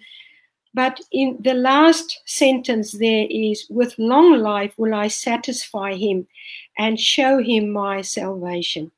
But 0.73 0.99
in 1.11 1.37
the 1.39 1.55
last 1.55 2.21
sentence, 2.25 2.91
there 2.91 3.25
is, 3.29 3.65
with 3.69 3.95
long 3.97 4.37
life 4.37 4.73
will 4.77 4.93
I 4.93 5.07
satisfy 5.07 5.95
him 5.95 6.27
and 6.77 6.99
show 6.99 7.41
him 7.41 7.71
my 7.71 8.01
salvation. 8.01 8.91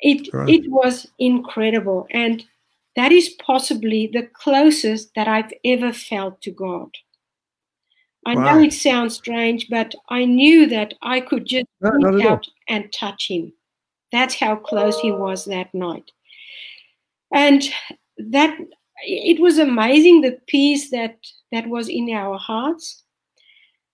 It, 0.00 0.28
right. 0.34 0.50
it 0.50 0.70
was 0.70 1.06
incredible. 1.18 2.06
And 2.10 2.44
that 2.96 3.12
is 3.12 3.30
possibly 3.40 4.06
the 4.12 4.28
closest 4.34 5.14
that 5.14 5.28
I've 5.28 5.52
ever 5.64 5.92
felt 5.92 6.42
to 6.42 6.50
God. 6.50 6.90
I 8.26 8.34
wow. 8.34 8.42
know 8.42 8.62
it 8.62 8.72
sounds 8.72 9.14
strange, 9.14 9.68
but 9.70 9.94
I 10.10 10.24
knew 10.24 10.66
that 10.66 10.94
I 11.00 11.20
could 11.20 11.46
just 11.46 11.66
no, 11.80 11.90
reach 11.90 12.26
out 12.26 12.46
and 12.68 12.92
touch 12.92 13.28
him. 13.28 13.52
That's 14.12 14.34
how 14.34 14.56
close 14.56 14.98
he 15.00 15.12
was 15.12 15.44
that 15.46 15.72
night. 15.72 16.10
And 17.32 17.62
that 18.18 18.58
it 19.04 19.40
was 19.40 19.58
amazing 19.58 20.20
the 20.20 20.38
peace 20.46 20.90
that 20.90 21.16
that 21.52 21.68
was 21.68 21.88
in 21.88 22.10
our 22.10 22.38
hearts 22.38 23.04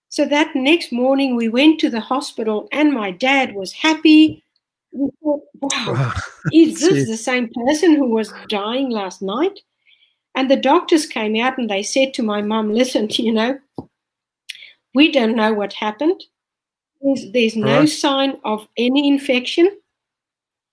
so 0.08 0.24
that 0.26 0.54
next 0.54 0.92
morning 0.92 1.36
we 1.36 1.48
went 1.48 1.80
to 1.80 1.90
the 1.90 2.00
hospital 2.00 2.68
and 2.72 2.92
my 2.92 3.10
dad 3.10 3.54
was 3.54 3.72
happy 3.72 4.44
we 4.92 5.10
thought 5.22 5.40
wow 5.60 6.12
is 6.52 6.80
this 6.80 7.08
the 7.08 7.16
same 7.16 7.50
person 7.66 7.96
who 7.96 8.08
was 8.08 8.32
dying 8.48 8.90
last 8.90 9.22
night 9.22 9.58
and 10.34 10.50
the 10.50 10.56
doctors 10.56 11.04
came 11.04 11.36
out 11.36 11.58
and 11.58 11.68
they 11.68 11.82
said 11.82 12.14
to 12.14 12.22
my 12.22 12.40
mom 12.40 12.72
listen 12.72 13.08
you 13.10 13.32
know 13.32 13.58
we 14.94 15.10
don't 15.10 15.36
know 15.36 15.52
what 15.52 15.72
happened 15.72 16.22
there's, 17.00 17.32
there's 17.32 17.56
no 17.56 17.80
right. 17.80 17.88
sign 17.88 18.38
of 18.44 18.66
any 18.76 19.08
infection 19.08 19.70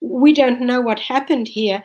we 0.02 0.34
don't 0.34 0.62
know 0.62 0.82
what 0.82 1.00
happened 1.00 1.48
here 1.48 1.84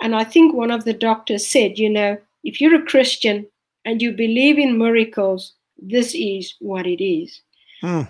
And 0.00 0.14
I 0.14 0.24
think 0.24 0.54
one 0.54 0.70
of 0.70 0.84
the 0.84 0.92
doctors 0.92 1.46
said, 1.46 1.78
you 1.78 1.90
know, 1.90 2.18
if 2.44 2.60
you're 2.60 2.80
a 2.80 2.86
Christian 2.86 3.46
and 3.84 4.00
you 4.00 4.12
believe 4.12 4.58
in 4.58 4.78
miracles, 4.78 5.54
this 5.76 6.14
is 6.14 6.54
what 6.60 6.86
it 6.86 7.02
is. 7.02 7.40
Hmm. 7.80 8.02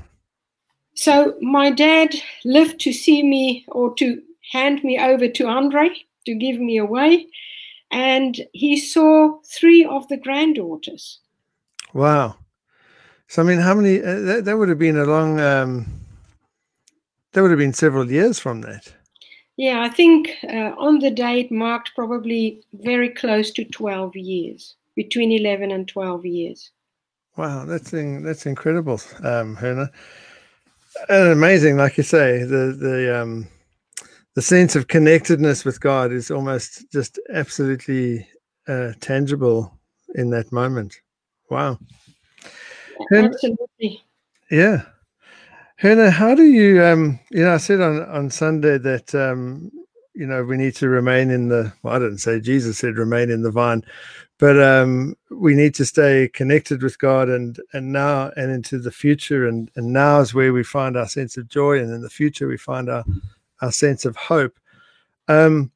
So 0.94 1.36
my 1.40 1.70
dad 1.70 2.14
lived 2.44 2.80
to 2.80 2.92
see 2.92 3.22
me 3.22 3.64
or 3.68 3.94
to 3.94 4.20
hand 4.52 4.82
me 4.82 4.98
over 4.98 5.28
to 5.28 5.46
Andre 5.46 5.90
to 6.26 6.34
give 6.34 6.58
me 6.58 6.76
away. 6.78 7.26
And 7.90 8.38
he 8.52 8.78
saw 8.78 9.38
three 9.46 9.84
of 9.84 10.08
the 10.08 10.16
granddaughters. 10.16 11.20
Wow. 11.94 12.36
So, 13.28 13.42
I 13.42 13.44
mean, 13.44 13.58
how 13.58 13.74
many, 13.74 14.02
uh, 14.02 14.20
that, 14.20 14.44
that 14.46 14.58
would 14.58 14.68
have 14.68 14.78
been 14.78 14.96
a 14.96 15.04
long, 15.04 15.38
um, 15.40 15.86
that 17.32 17.42
would 17.42 17.50
have 17.50 17.58
been 17.58 17.74
several 17.74 18.10
years 18.10 18.38
from 18.38 18.62
that. 18.62 18.92
Yeah, 19.56 19.82
I 19.82 19.88
think 19.88 20.30
uh, 20.44 20.72
on 20.78 21.00
the 21.00 21.10
date 21.10 21.52
marked 21.52 21.94
probably 21.94 22.62
very 22.72 23.10
close 23.10 23.50
to 23.52 23.64
12 23.64 24.16
years, 24.16 24.76
between 24.96 25.32
11 25.32 25.70
and 25.70 25.86
12 25.86 26.24
years. 26.26 26.70
Wow, 27.36 27.64
that's 27.64 27.92
in, 27.92 28.22
that's 28.22 28.46
incredible, 28.46 29.00
um, 29.22 29.56
Herna. 29.56 29.90
And 31.08 31.28
amazing, 31.28 31.76
like 31.76 31.96
you 31.96 32.02
say, 32.02 32.42
the 32.42 32.76
the 32.76 33.22
um, 33.22 33.46
the 34.34 34.42
sense 34.42 34.74
of 34.74 34.88
connectedness 34.88 35.64
with 35.64 35.80
God 35.80 36.12
is 36.12 36.30
almost 36.30 36.90
just 36.90 37.20
absolutely 37.32 38.26
uh, 38.66 38.92
tangible 39.00 39.78
in 40.14 40.30
that 40.30 40.50
moment. 40.50 41.00
Wow. 41.50 41.78
Absolutely. 43.12 44.02
Yeah. 44.50 44.82
Herna, 45.80 46.10
how 46.10 46.34
do 46.34 46.44
you, 46.44 46.82
um, 46.82 47.20
you 47.30 47.44
know, 47.44 47.54
I 47.54 47.58
said 47.58 47.80
on, 47.80 48.02
on 48.06 48.30
Sunday 48.30 48.78
that, 48.78 49.14
um, 49.14 49.70
you 50.14 50.26
know, 50.26 50.42
we 50.42 50.56
need 50.56 50.74
to 50.76 50.88
remain 50.88 51.30
in 51.30 51.48
the, 51.48 51.72
well, 51.82 51.94
I 51.94 51.98
didn't 52.00 52.18
say 52.18 52.40
Jesus 52.40 52.78
said 52.78 52.98
remain 52.98 53.30
in 53.30 53.42
the 53.42 53.52
vine, 53.52 53.84
but 54.38 54.60
um, 54.60 55.16
we 55.30 55.54
need 55.54 55.76
to 55.76 55.84
stay 55.84 56.28
connected 56.34 56.82
with 56.82 56.98
God 56.98 57.28
and, 57.28 57.60
and 57.72 57.92
now 57.92 58.32
and 58.36 58.50
into 58.50 58.78
the 58.78 58.90
future. 58.90 59.46
And, 59.46 59.70
and 59.76 59.92
now 59.92 60.18
is 60.20 60.34
where 60.34 60.52
we 60.52 60.64
find 60.64 60.96
our 60.96 61.08
sense 61.08 61.36
of 61.36 61.48
joy. 61.48 61.78
And 61.78 61.92
in 61.92 62.02
the 62.02 62.10
future, 62.10 62.48
we 62.48 62.56
find 62.56 62.90
our, 62.90 63.04
our 63.62 63.70
sense 63.70 64.04
of 64.04 64.16
hope. 64.16 64.58
Um, 65.28 65.70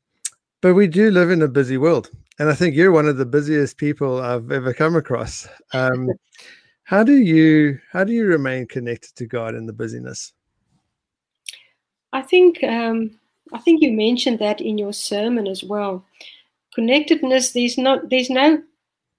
but 0.61 0.75
we 0.75 0.89
do 0.89 1.13
live 1.13 1.31
in 1.31 1.43
a 1.43 1.49
busy 1.49 1.77
world. 1.77 2.11
And 2.41 2.49
I 2.49 2.55
think 2.55 2.75
you're 2.75 2.91
one 2.91 3.07
of 3.07 3.19
the 3.19 3.27
busiest 3.27 3.77
people 3.77 4.21
I've 4.21 4.51
ever 4.51 4.75
come 4.75 4.97
across. 4.97 5.47
Um, 5.73 6.11
how 6.85 7.03
do 7.03 7.17
you 7.17 7.79
how 7.91 8.05
do 8.05 8.13
you 8.13 8.27
remain 8.27 8.67
connected 8.67 9.15
to 9.17 9.27
God 9.27 9.55
in 9.55 9.67
the 9.67 9.73
busyness? 9.73 10.33
I 12.13 12.23
think 12.23 12.63
um, 12.65 13.19
I 13.53 13.59
think 13.59 13.83
you 13.83 13.93
mentioned 13.93 14.39
that 14.41 14.61
in 14.61 14.79
your 14.79 14.93
sermon 14.93 15.47
as 15.47 15.63
well. 15.63 16.05
Connectedness. 16.75 17.53
There's 17.53 17.79
not 17.79 18.11
there's 18.11 18.31
no 18.31 18.63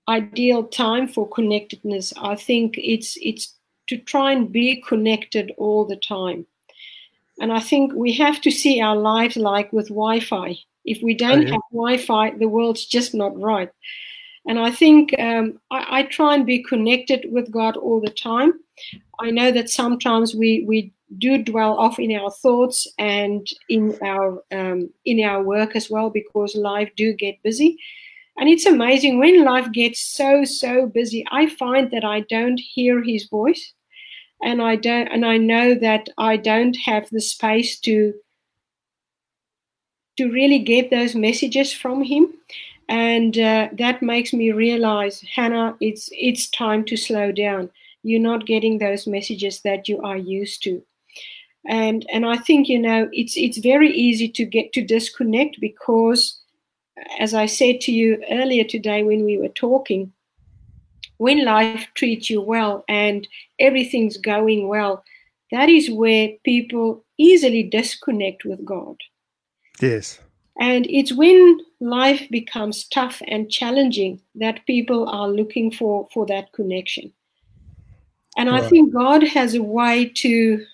ideal 0.07 0.63
time 0.63 1.07
for 1.07 1.27
connectedness. 1.29 2.13
I 2.17 2.35
think 2.35 2.75
it's 2.77 3.17
it's 3.21 3.55
to 3.87 3.97
try 3.97 4.31
and 4.31 4.51
be 4.51 4.81
connected 4.81 5.51
all 5.57 5.85
the 5.85 5.97
time. 5.97 6.45
And 7.39 7.51
I 7.51 7.59
think 7.59 7.93
we 7.93 8.13
have 8.13 8.41
to 8.41 8.51
see 8.51 8.79
our 8.79 8.95
lives 8.95 9.35
like 9.35 9.73
with 9.73 9.87
Wi 9.89 10.19
Fi. 10.19 10.57
If 10.85 11.01
we 11.01 11.13
don't 11.13 11.39
oh, 11.39 11.41
yeah. 11.41 11.51
have 11.51 11.61
Wi 11.71 11.97
Fi, 11.97 12.31
the 12.31 12.47
world's 12.47 12.85
just 12.85 13.13
not 13.13 13.39
right. 13.39 13.69
And 14.45 14.59
I 14.59 14.71
think 14.71 15.17
um, 15.19 15.59
I, 15.71 15.99
I, 15.99 16.03
try 16.03 16.35
and 16.35 16.45
be 16.45 16.61
connected 16.63 17.27
with 17.31 17.49
God 17.49 17.77
all 17.77 18.01
the 18.01 18.09
time. 18.09 18.53
I 19.19 19.31
know 19.31 19.51
that 19.51 19.69
sometimes 19.69 20.35
we, 20.35 20.65
we 20.67 20.91
do 21.17 21.41
dwell 21.41 21.77
off 21.77 21.99
in 21.99 22.13
our 22.15 22.31
thoughts 22.31 22.87
and 22.97 23.47
in 23.69 23.97
our 24.03 24.43
um, 24.51 24.89
in 25.05 25.23
our 25.23 25.43
work 25.43 25.75
as 25.75 25.89
well 25.89 26.09
because 26.09 26.55
life 26.55 26.89
do 26.95 27.13
get 27.13 27.41
busy. 27.43 27.77
And 28.37 28.49
it's 28.49 28.65
amazing 28.65 29.19
when 29.19 29.43
life 29.43 29.71
gets 29.71 29.99
so 29.99 30.43
so 30.43 30.87
busy. 30.87 31.25
I 31.31 31.47
find 31.47 31.91
that 31.91 32.03
I 32.03 32.21
don't 32.21 32.59
hear 32.59 33.01
His 33.01 33.25
voice, 33.25 33.73
and 34.41 34.61
I 34.61 34.75
don't 34.75 35.07
and 35.07 35.25
I 35.25 35.37
know 35.37 35.75
that 35.75 36.09
I 36.17 36.37
don't 36.37 36.75
have 36.77 37.09
the 37.11 37.21
space 37.21 37.79
to 37.81 38.13
to 40.17 40.31
really 40.31 40.59
get 40.59 40.89
those 40.89 41.15
messages 41.15 41.73
from 41.73 42.03
Him 42.03 42.33
and 42.89 43.37
uh, 43.37 43.69
that 43.77 44.01
makes 44.01 44.33
me 44.33 44.51
realize 44.51 45.23
Herna 45.35 45.75
it's 45.79 46.09
it's 46.11 46.49
time 46.49 46.85
to 46.85 46.97
slow 46.97 47.31
down. 47.31 47.69
You're 48.03 48.19
not 48.19 48.45
getting 48.45 48.79
those 48.79 49.07
messages 49.07 49.61
that 49.61 49.87
you 49.87 50.01
are 50.01 50.17
used 50.17 50.63
to. 50.63 50.83
And 51.65 52.05
and 52.11 52.25
i 52.25 52.35
think 52.35 52.67
you 52.67 52.77
know 52.77 53.09
it's 53.13 53.37
it's 53.37 53.57
very 53.57 53.89
easy 53.89 54.27
to 54.27 54.43
get 54.43 54.73
to 54.73 54.83
disconnect 54.83 55.61
because 55.61 56.41
as 57.19 57.33
i 57.33 57.45
said 57.45 57.79
to 57.81 57.91
you 57.93 58.21
earlier 58.29 58.65
today 58.65 59.01
when 59.03 59.23
we 59.23 59.37
were 59.37 59.47
talking 59.47 60.11
when 61.17 61.45
life 61.45 61.87
treats 61.93 62.29
you 62.29 62.41
well 62.41 62.83
and 62.89 63.27
everything's 63.59 64.17
going 64.17 64.67
well 64.67 65.05
that 65.51 65.69
is 65.69 65.89
where 65.89 66.29
people 66.43 67.05
easily 67.17 67.63
disconnect 67.63 68.43
with 68.43 68.65
god. 68.65 68.97
Yes 69.81 70.19
and 70.59 70.85
it's 70.89 71.11
when 71.11 71.59
life 71.79 72.27
becomes 72.29 72.85
tough 72.85 73.21
and 73.27 73.51
challenging 73.51 74.21
that 74.35 74.65
people 74.65 75.09
are 75.09 75.27
looking 75.27 75.71
for, 75.71 76.07
for 76.13 76.25
that 76.27 76.51
connection. 76.53 77.11
And 78.37 78.49
right. 78.49 78.63
I 78.63 78.69
think 78.69 78.93
God 78.93 79.23
has 79.23 79.55
a 79.55 79.63
way 79.63 80.05
to 80.15 80.65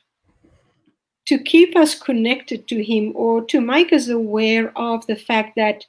to 1.25 1.37
keep 1.37 1.75
us 1.75 1.93
connected 1.93 2.67
to 2.67 2.83
him 2.83 3.11
or 3.15 3.45
to 3.45 3.61
make 3.61 3.93
us 3.93 4.09
aware 4.09 4.75
of 4.75 5.05
the 5.05 5.15
fact 5.15 5.55
that 5.55 5.85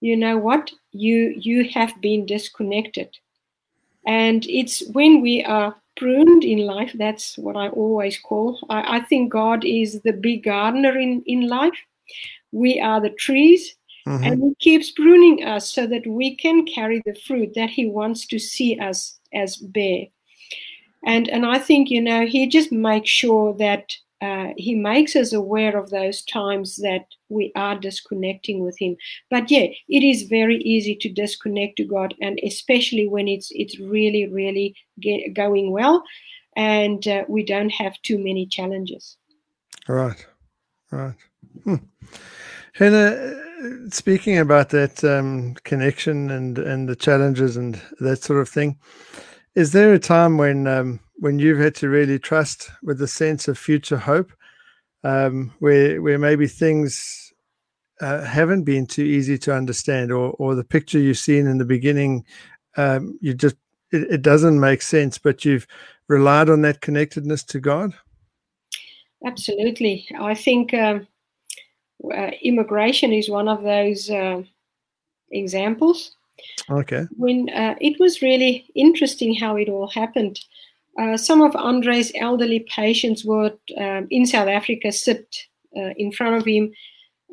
you 0.00 0.16
know 0.16 0.38
what 0.38 0.70
you 0.92 1.34
you 1.36 1.68
have 1.74 1.92
been 2.00 2.24
disconnected 2.24 3.08
and 4.06 4.46
it's 4.46 4.86
when 4.92 5.20
we 5.20 5.44
are 5.44 5.74
pruned 5.96 6.44
in 6.44 6.58
life 6.58 6.92
that's 6.94 7.36
what 7.36 7.56
i 7.56 7.68
always 7.68 8.18
call 8.18 8.58
i, 8.70 8.96
I 8.96 9.00
think 9.00 9.32
god 9.32 9.64
is 9.64 10.00
the 10.02 10.12
big 10.12 10.44
gardener 10.44 10.96
in 10.98 11.22
in 11.26 11.48
life 11.48 11.78
we 12.52 12.80
are 12.80 13.00
the 13.00 13.10
trees, 13.10 13.76
mm-hmm. 14.06 14.24
and 14.24 14.42
He 14.42 14.54
keeps 14.58 14.90
pruning 14.90 15.44
us 15.44 15.72
so 15.72 15.86
that 15.86 16.06
we 16.06 16.36
can 16.36 16.64
carry 16.66 17.02
the 17.04 17.18
fruit 17.26 17.52
that 17.54 17.70
He 17.70 17.86
wants 17.86 18.26
to 18.28 18.38
see 18.38 18.78
us 18.78 19.18
as 19.34 19.56
bear. 19.56 20.06
And 21.04 21.28
and 21.28 21.46
I 21.46 21.58
think 21.58 21.90
you 21.90 22.00
know 22.00 22.26
He 22.26 22.48
just 22.48 22.72
makes 22.72 23.10
sure 23.10 23.54
that 23.58 23.92
uh, 24.22 24.48
He 24.56 24.74
makes 24.74 25.14
us 25.14 25.32
aware 25.32 25.76
of 25.76 25.90
those 25.90 26.22
times 26.24 26.76
that 26.76 27.04
we 27.28 27.52
are 27.54 27.78
disconnecting 27.78 28.64
with 28.64 28.78
Him. 28.78 28.96
But 29.30 29.50
yeah, 29.50 29.66
it 29.88 30.02
is 30.02 30.22
very 30.22 30.58
easy 30.58 30.96
to 30.96 31.08
disconnect 31.12 31.76
to 31.76 31.84
God, 31.84 32.14
and 32.20 32.38
especially 32.44 33.08
when 33.08 33.28
it's 33.28 33.48
it's 33.52 33.78
really 33.78 34.26
really 34.28 34.74
get, 35.00 35.34
going 35.34 35.72
well, 35.72 36.02
and 36.56 37.06
uh, 37.06 37.24
we 37.28 37.44
don't 37.44 37.70
have 37.70 38.00
too 38.02 38.18
many 38.18 38.46
challenges. 38.46 39.16
Right, 39.88 40.26
right. 40.90 41.14
Hmm. 41.64 41.76
Herna, 42.78 43.92
speaking 43.92 44.38
about 44.38 44.70
that 44.70 45.02
um, 45.02 45.54
connection 45.64 46.30
and 46.30 46.58
and 46.58 46.88
the 46.88 46.96
challenges 46.96 47.56
and 47.56 47.80
that 48.00 48.22
sort 48.22 48.40
of 48.40 48.48
thing, 48.48 48.78
is 49.54 49.72
there 49.72 49.94
a 49.94 49.98
time 49.98 50.36
when 50.36 50.66
um, 50.66 51.00
when 51.16 51.38
you've 51.38 51.58
had 51.58 51.74
to 51.76 51.88
really 51.88 52.18
trust 52.18 52.70
with 52.82 53.00
a 53.00 53.08
sense 53.08 53.48
of 53.48 53.58
future 53.58 53.96
hope, 53.96 54.30
um, 55.04 55.52
where 55.60 56.02
where 56.02 56.18
maybe 56.18 56.46
things 56.46 57.32
uh, 58.00 58.22
haven't 58.24 58.64
been 58.64 58.86
too 58.86 59.04
easy 59.04 59.38
to 59.38 59.54
understand, 59.54 60.12
or 60.12 60.32
or 60.38 60.54
the 60.54 60.64
picture 60.64 60.98
you've 60.98 61.18
seen 61.18 61.46
in 61.46 61.58
the 61.58 61.64
beginning, 61.64 62.24
um, 62.76 63.18
you 63.22 63.32
just 63.32 63.56
it, 63.90 64.02
it 64.10 64.22
doesn't 64.22 64.60
make 64.60 64.82
sense, 64.82 65.16
but 65.16 65.44
you've 65.44 65.66
relied 66.08 66.50
on 66.50 66.62
that 66.62 66.82
connectedness 66.82 67.42
to 67.44 67.58
God. 67.58 67.92
Absolutely, 69.24 70.06
I 70.20 70.34
think. 70.34 70.74
Um, 70.74 71.06
uh, 72.04 72.30
immigration 72.42 73.12
is 73.12 73.28
one 73.28 73.48
of 73.48 73.62
those 73.62 74.10
uh, 74.10 74.42
examples. 75.30 76.12
Okay. 76.70 77.06
When 77.16 77.48
uh, 77.50 77.76
it 77.80 77.98
was 77.98 78.22
really 78.22 78.66
interesting 78.74 79.34
how 79.34 79.56
it 79.56 79.68
all 79.68 79.88
happened. 79.88 80.38
Uh, 80.98 81.16
some 81.16 81.42
of 81.42 81.54
Andre's 81.56 82.10
elderly 82.14 82.60
patients 82.74 83.24
would 83.24 83.58
um, 83.76 84.06
in 84.10 84.24
South 84.24 84.48
Africa 84.48 84.92
sit 84.92 85.36
uh, 85.76 85.92
in 85.98 86.10
front 86.10 86.36
of 86.36 86.46
him, 86.46 86.72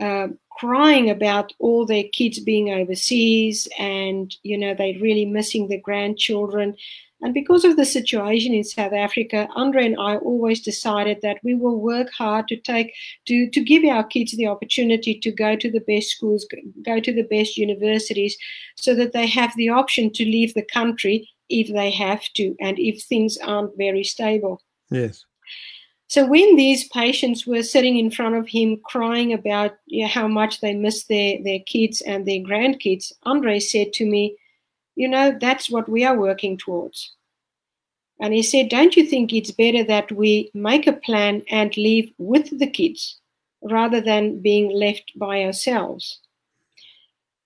uh, 0.02 0.28
crying 0.52 1.10
about 1.10 1.54
all 1.60 1.86
their 1.86 2.04
kids 2.12 2.40
being 2.40 2.72
overseas, 2.72 3.68
and 3.80 4.36
you 4.44 4.58
know 4.58 4.74
they're 4.74 5.00
really 5.00 5.26
missing 5.26 5.68
their 5.68 5.80
grandchildren. 5.80 6.76
And 7.24 7.34
because 7.34 7.64
of 7.64 7.78
the 7.78 7.86
situation 7.86 8.54
in 8.54 8.66
South 8.66 8.92
Africa, 8.92 9.48
Andre 9.56 9.86
and 9.86 9.96
I 9.98 10.18
always 10.18 10.60
decided 10.60 11.20
that 11.22 11.38
we 11.42 11.56
will 11.56 11.80
work 11.80 12.10
hard 12.12 12.50
to 12.50 12.58
take 12.58 12.94
to, 13.28 13.50
to 13.50 13.64
give 13.64 13.86
our 13.86 14.04
kids 14.04 14.34
the 14.34 14.48
opportunity 14.48 15.18
to 15.22 15.32
go 15.32 15.56
to 15.56 15.72
the 15.72 15.80
best 15.80 16.10
schools, 16.10 16.46
go 16.86 17.00
to 17.00 17.14
the 17.14 17.24
best 17.24 17.56
universities, 17.56 18.38
so 18.76 18.94
that 18.96 19.14
they 19.14 19.26
have 19.26 19.56
the 19.56 19.70
option 19.70 20.12
to 20.12 20.26
leave 20.26 20.54
the 20.54 20.66
country 20.66 21.30
if 21.48 21.74
they 21.74 21.90
have 21.92 22.22
to 22.36 22.56
and 22.60 22.78
if 22.78 23.02
things 23.02 23.38
aren't 23.38 23.78
very 23.78 24.04
stable. 24.04 24.62
Yes. 24.92 25.24
So 26.10 26.28
when 26.28 26.58
these 26.58 26.90
patients 26.90 27.48
were 27.48 27.64
sitting 27.64 27.98
in 27.98 28.12
front 28.12 28.36
of 28.36 28.50
him 28.50 28.82
crying 28.84 29.32
about 29.32 29.72
you 29.86 30.04
know, 30.04 30.10
how 30.10 30.28
much 30.28 30.60
they 30.60 30.76
miss 30.76 31.06
their, 31.06 31.42
their 31.42 31.60
kids 31.66 32.02
and 32.02 32.28
their 32.28 32.40
grandkids, 32.40 33.14
Andre 33.24 33.60
said 33.60 33.94
to 33.94 34.06
me, 34.06 34.36
You 34.96 35.08
know, 35.08 35.38
that's 35.40 35.70
what 35.70 35.90
we 35.90 36.04
are 36.04 36.18
working 36.18 36.58
towards. 36.58 37.14
And 38.20 38.34
he 38.34 38.44
said, 38.44 38.70
Don't 38.70 38.96
you 38.96 39.06
think 39.06 39.34
it's 39.34 39.52
better 39.52 39.84
that 39.84 40.12
we 40.12 40.52
make 40.54 40.88
a 40.88 40.94
plan 40.94 41.42
and 41.50 41.76
leave 41.76 42.14
with 42.18 42.58
the 42.60 42.68
kids 42.68 43.20
rather 43.62 44.02
than 44.02 44.40
being 44.40 44.72
left 44.72 45.12
by 45.16 45.44
ourselves? 45.44 46.20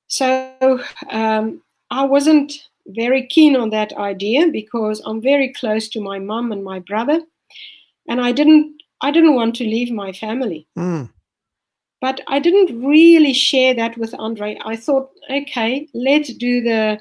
So 0.07 0.81
um, 1.09 1.61
I 1.89 2.05
wasn't 2.05 2.53
very 2.87 3.27
keen 3.27 3.55
on 3.55 3.69
that 3.71 3.93
idea 3.93 4.47
because 4.47 5.01
I'm 5.05 5.21
very 5.21 5.53
close 5.53 5.89
to 5.89 6.01
my 6.01 6.19
mum 6.19 6.51
and 6.51 6.63
my 6.63 6.79
brother 6.79 7.21
and 8.07 8.21
I 8.21 8.31
didn't 8.31 8.81
I 9.01 9.11
didn't 9.11 9.35
want 9.35 9.55
to 9.57 9.63
leave 9.63 9.91
my 9.91 10.11
family. 10.11 10.67
Mm. 10.77 11.09
But 12.01 12.21
I 12.27 12.39
didn't 12.39 12.83
really 12.83 13.33
share 13.33 13.73
that 13.75 13.97
with 13.97 14.13
Andre. 14.17 14.57
I 14.65 14.75
thought, 14.75 15.11
okay, 15.29 15.87
let's 15.93 16.33
do 16.33 16.61
the. 16.61 16.99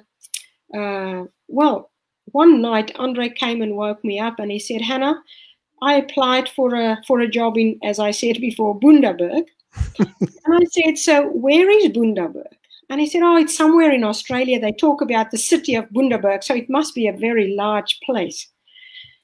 Uh, 0.75 1.25
well, 1.49 1.91
one 2.27 2.61
night 2.61 2.93
Andre 2.97 3.29
came 3.29 3.63
and 3.63 3.77
woke 3.77 4.03
me 4.05 4.19
up, 4.19 4.39
and 4.39 4.51
he 4.51 4.59
said, 4.59 4.83
Herna, 4.83 5.17
I 5.83 5.95
applied 5.95 6.49
for 6.49 6.75
a 6.75 6.99
for 7.07 7.21
a 7.21 7.29
job 7.29 7.57
in, 7.57 7.79
as 7.83 7.99
I 7.99 8.11
said 8.11 8.41
before, 8.41 8.79
Bundaberg. 8.79 9.47
and 9.99 10.55
I 10.55 10.65
said, 10.71 10.99
so 10.99 11.29
where 11.29 11.69
is 11.71 11.87
Bundaberg? 11.89 12.53
And 12.89 13.01
he 13.01 13.09
said, 13.09 13.23
oh, 13.23 13.37
it's 13.37 13.57
somewhere 13.57 13.91
in 13.91 14.05
Australia. 14.05 14.61
They 14.61 14.73
talk 14.73 15.03
about 15.03 15.31
the 15.31 15.39
city 15.39 15.75
of 15.75 15.91
Bundaberg, 15.91 16.45
so 16.45 16.55
it 16.55 16.71
must 16.71 16.95
be 16.95 17.09
a 17.09 17.13
very 17.13 17.55
large 17.55 17.99
place. 18.05 18.47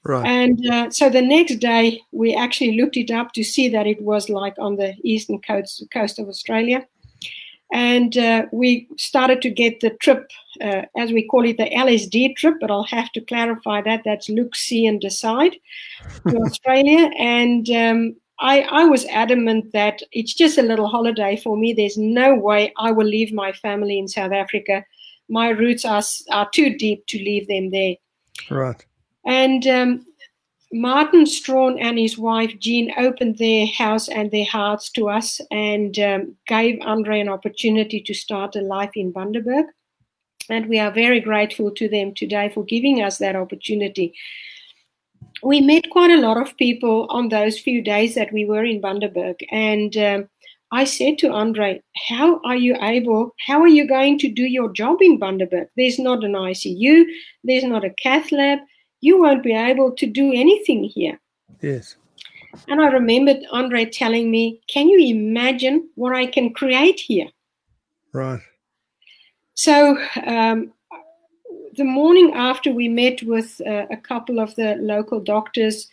Right. 0.05 0.25
And 0.25 0.67
uh, 0.69 0.89
so 0.89 1.09
the 1.09 1.21
next 1.21 1.55
day, 1.55 2.01
we 2.11 2.35
actually 2.35 2.77
looked 2.77 2.97
it 2.97 3.09
up 3.09 3.31
to 3.33 3.43
see 3.43 3.69
that 3.69 3.87
it 3.87 4.01
was 4.01 4.29
like 4.29 4.55
on 4.59 4.75
the 4.75 4.95
eastern 5.03 5.39
coast, 5.39 5.85
coast 5.93 6.19
of 6.19 6.27
Australia. 6.27 6.85
And 7.73 8.15
uh, 8.19 8.45
we 8.51 8.87
started 8.97 9.41
to 9.41 9.49
get 9.49 9.79
the 9.79 9.89
trip, 9.99 10.29
uh, 10.61 10.83
as 10.95 11.11
we 11.11 11.27
call 11.27 11.43
it, 11.43 11.57
the 11.57 11.71
LSD 11.71 12.35
trip, 12.35 12.57
but 12.61 12.69
I'll 12.69 12.83
have 12.83 13.11
to 13.13 13.21
clarify 13.21 13.81
that. 13.81 14.03
That's 14.05 14.29
look, 14.29 14.55
see, 14.55 14.85
and 14.85 15.01
decide 15.01 15.55
to 16.29 16.37
Australia. 16.37 17.09
And 17.17 17.67
um, 17.71 18.15
I, 18.39 18.61
I 18.61 18.85
was 18.85 19.05
adamant 19.05 19.73
that 19.73 20.03
it's 20.11 20.35
just 20.35 20.59
a 20.59 20.61
little 20.61 20.87
holiday 20.87 21.35
for 21.35 21.57
me. 21.57 21.73
There's 21.73 21.97
no 21.97 22.35
way 22.35 22.71
I 22.77 22.91
will 22.91 23.07
leave 23.07 23.33
my 23.33 23.51
family 23.51 23.97
in 23.97 24.07
South 24.07 24.33
Africa. 24.33 24.85
My 25.27 25.49
roots 25.49 25.83
are, 25.83 26.03
are 26.29 26.49
too 26.53 26.77
deep 26.77 27.07
to 27.07 27.17
leave 27.17 27.47
them 27.47 27.71
there. 27.71 27.95
Right. 28.51 28.85
And 29.25 29.65
um, 29.65 30.05
Martin 30.73 31.27
Strawn 31.27 31.77
and 31.77 31.99
his 31.99 32.17
wife 32.17 32.59
Jean 32.59 32.91
opened 32.97 33.37
their 33.37 33.67
house 33.67 34.09
and 34.09 34.31
their 34.31 34.45
hearts 34.45 34.89
to 34.93 35.07
us 35.07 35.39
and 35.51 35.99
um, 35.99 36.35
gave 36.47 36.81
Andre 36.81 37.19
an 37.19 37.29
opportunity 37.29 38.01
to 38.01 38.13
start 38.15 38.55
a 38.55 38.61
life 38.61 38.89
in 38.95 39.13
Bundaberg. 39.13 39.65
And 40.49 40.67
we 40.67 40.79
are 40.79 40.89
very 40.89 41.19
grateful 41.19 41.69
to 41.69 41.87
them 41.87 42.15
today 42.15 42.49
for 42.51 42.65
giving 42.65 43.03
us 43.03 43.19
that 43.19 43.35
opportunity. 43.35 44.15
We 45.43 45.61
met 45.61 45.91
quite 45.91 46.09
a 46.09 46.19
lot 46.19 46.37
of 46.37 46.57
people 46.57 47.05
on 47.11 47.29
those 47.29 47.59
few 47.59 47.83
days 47.83 48.15
that 48.15 48.33
we 48.33 48.43
were 48.43 48.65
in 48.65 48.81
Bundaberg. 48.81 49.35
And 49.51 49.95
um, 49.95 50.29
I 50.71 50.85
said 50.85 51.19
to 51.19 51.31
Andre, 51.31 51.83
How 52.09 52.41
are 52.43 52.55
you 52.55 52.75
able, 52.81 53.35
how 53.45 53.61
are 53.61 53.67
you 53.67 53.87
going 53.87 54.17
to 54.19 54.27
do 54.27 54.41
your 54.41 54.73
job 54.73 55.03
in 55.03 55.19
Bundaberg? 55.19 55.67
There's 55.77 55.99
not 55.99 56.23
an 56.23 56.33
ICU, 56.33 57.05
there's 57.43 57.63
not 57.63 57.85
a 57.85 57.91
cath 57.91 58.31
lab, 58.31 58.57
you 59.03 59.21
won't 59.21 59.43
be 59.43 59.53
able 59.53 59.91
to 59.91 60.05
do 60.07 60.31
anything 60.33 60.85
here. 60.85 61.19
Yes. 61.61 61.97
And 62.69 62.81
I 62.81 62.87
remembered 62.87 63.39
Andre 63.51 63.85
telling 63.85 64.31
me, 64.31 64.61
Can 64.67 64.87
you 64.87 64.99
imagine 64.99 65.89
what 65.95 66.15
I 66.15 66.25
can 66.25 66.53
create 66.53 66.99
here? 66.99 67.27
Right. 68.13 68.39
So 69.55 69.97
um, 70.25 70.71
the 71.75 71.83
morning 71.83 72.31
after 72.33 72.71
we 72.71 72.87
met 72.87 73.21
with 73.23 73.59
uh, 73.67 73.87
a 73.91 73.97
couple 73.97 74.39
of 74.39 74.55
the 74.55 74.75
local 74.75 75.19
doctors, 75.19 75.89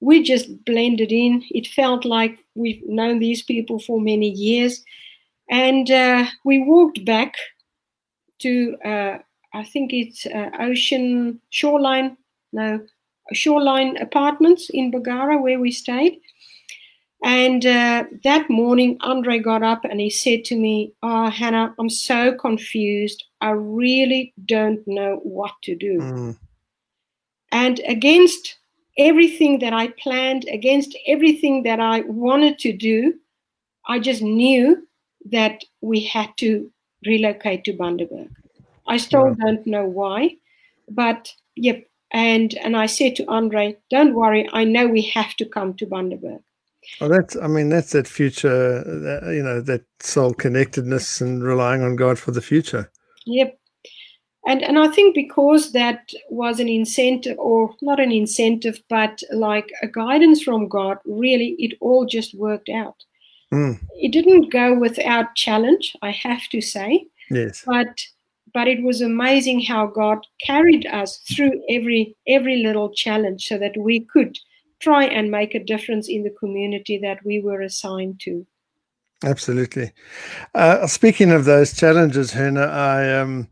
we 0.00 0.22
just 0.22 0.64
blended 0.64 1.12
in. 1.12 1.42
It 1.50 1.66
felt 1.66 2.04
like 2.04 2.38
we've 2.54 2.82
known 2.86 3.20
these 3.20 3.42
people 3.42 3.78
for 3.78 4.00
many 4.00 4.28
years. 4.28 4.84
And 5.48 5.90
uh, 5.90 6.26
we 6.44 6.62
walked 6.62 7.04
back 7.04 7.36
to, 8.40 8.76
uh, 8.84 9.18
I 9.54 9.64
think 9.64 9.92
it's 9.92 10.26
uh, 10.26 10.50
Ocean 10.58 11.40
Shoreline 11.50 12.16
no 12.52 12.80
shoreline 13.32 13.96
apartments 13.98 14.70
in 14.70 14.90
Bargara 14.90 15.40
where 15.40 15.60
we 15.60 15.70
stayed. 15.70 16.20
And 17.22 17.64
uh, 17.66 18.04
that 18.24 18.48
morning, 18.48 18.96
Andre 19.02 19.38
got 19.38 19.62
up 19.62 19.84
and 19.84 20.00
he 20.00 20.08
said 20.08 20.44
to 20.46 20.56
me, 20.56 20.94
Oh, 21.02 21.30
Herna, 21.32 21.74
I'm 21.78 21.90
so 21.90 22.34
confused. 22.34 23.24
I 23.40 23.50
really 23.50 24.32
don't 24.46 24.80
know 24.86 25.20
what 25.22 25.52
to 25.64 25.76
do. 25.76 25.98
Mm. 25.98 26.38
And 27.52 27.80
against 27.86 28.56
everything 28.96 29.58
that 29.58 29.72
I 29.72 29.88
planned, 29.88 30.46
against 30.50 30.96
everything 31.06 31.62
that 31.64 31.78
I 31.80 32.00
wanted 32.02 32.58
to 32.60 32.72
do, 32.72 33.14
I 33.86 33.98
just 33.98 34.22
knew 34.22 34.86
that 35.30 35.62
we 35.82 36.00
had 36.00 36.30
to 36.38 36.72
relocate 37.04 37.64
to 37.64 37.72
Bundaberg. 37.74 38.30
I 38.86 38.96
still 38.96 39.28
Yeah. 39.28 39.34
don't 39.44 39.66
know 39.66 39.86
why, 39.86 40.36
but 40.88 41.32
yep, 41.56 41.84
and 42.12 42.54
and 42.58 42.76
I 42.76 42.86
said 42.86 43.16
to 43.16 43.26
Andre, 43.26 43.76
"Don't 43.90 44.14
worry, 44.14 44.48
I 44.52 44.64
know 44.64 44.86
we 44.86 45.02
have 45.02 45.34
to 45.36 45.44
come 45.44 45.74
to 45.74 45.86
Bundaberg." 45.86 46.42
Well, 47.00 47.10
that's, 47.10 47.36
I 47.36 47.46
mean, 47.46 47.68
that's 47.68 47.92
that 47.92 48.08
future, 48.08 48.78
uh, 48.78 49.30
you 49.30 49.42
know, 49.42 49.60
that 49.60 49.82
soul 50.00 50.32
connectedness 50.34 51.20
and 51.20 51.42
relying 51.42 51.82
on 51.82 51.94
God 51.94 52.18
for 52.18 52.30
the 52.30 52.40
future. 52.40 52.90
Yep. 53.26 53.58
And 54.46 54.62
and 54.62 54.78
I 54.78 54.88
think 54.88 55.14
because 55.14 55.72
that 55.72 56.10
was 56.30 56.60
an 56.60 56.68
incentive, 56.68 57.38
or 57.38 57.74
not 57.82 58.00
an 58.00 58.10
incentive, 58.10 58.82
but 58.88 59.22
like 59.32 59.70
a 59.82 59.86
guidance 59.86 60.42
from 60.42 60.68
God, 60.68 60.98
really, 61.04 61.54
it 61.58 61.76
all 61.80 62.06
just 62.06 62.34
worked 62.34 62.70
out. 62.70 63.04
Mm. 63.52 63.78
It 63.96 64.12
didn't 64.12 64.50
go 64.50 64.74
without 64.78 65.34
challenge, 65.34 65.94
I 66.02 66.10
have 66.12 66.48
to 66.50 66.60
say, 66.60 67.04
Yes. 67.30 67.62
but 67.66 68.00
but 68.52 68.68
it 68.68 68.82
was 68.82 69.00
amazing 69.00 69.60
how 69.60 69.86
God 69.86 70.18
carried 70.44 70.86
us 70.86 71.18
through 71.34 71.62
every 71.68 72.16
every 72.26 72.56
little 72.62 72.90
challenge 72.92 73.46
so 73.46 73.58
that 73.58 73.76
we 73.78 74.00
could 74.00 74.38
try 74.80 75.04
and 75.04 75.30
make 75.30 75.54
a 75.54 75.64
difference 75.64 76.08
in 76.08 76.22
the 76.22 76.34
community 76.38 76.98
that 76.98 77.18
we 77.24 77.40
were 77.40 77.60
assigned 77.60 78.20
to. 78.20 78.46
Absolutely. 79.22 79.92
Uh, 80.54 80.86
speaking 80.86 81.30
of 81.30 81.44
those 81.44 81.76
challenges, 81.76 82.32
Herna, 82.32 82.68
I 82.70 83.18
um, 83.18 83.48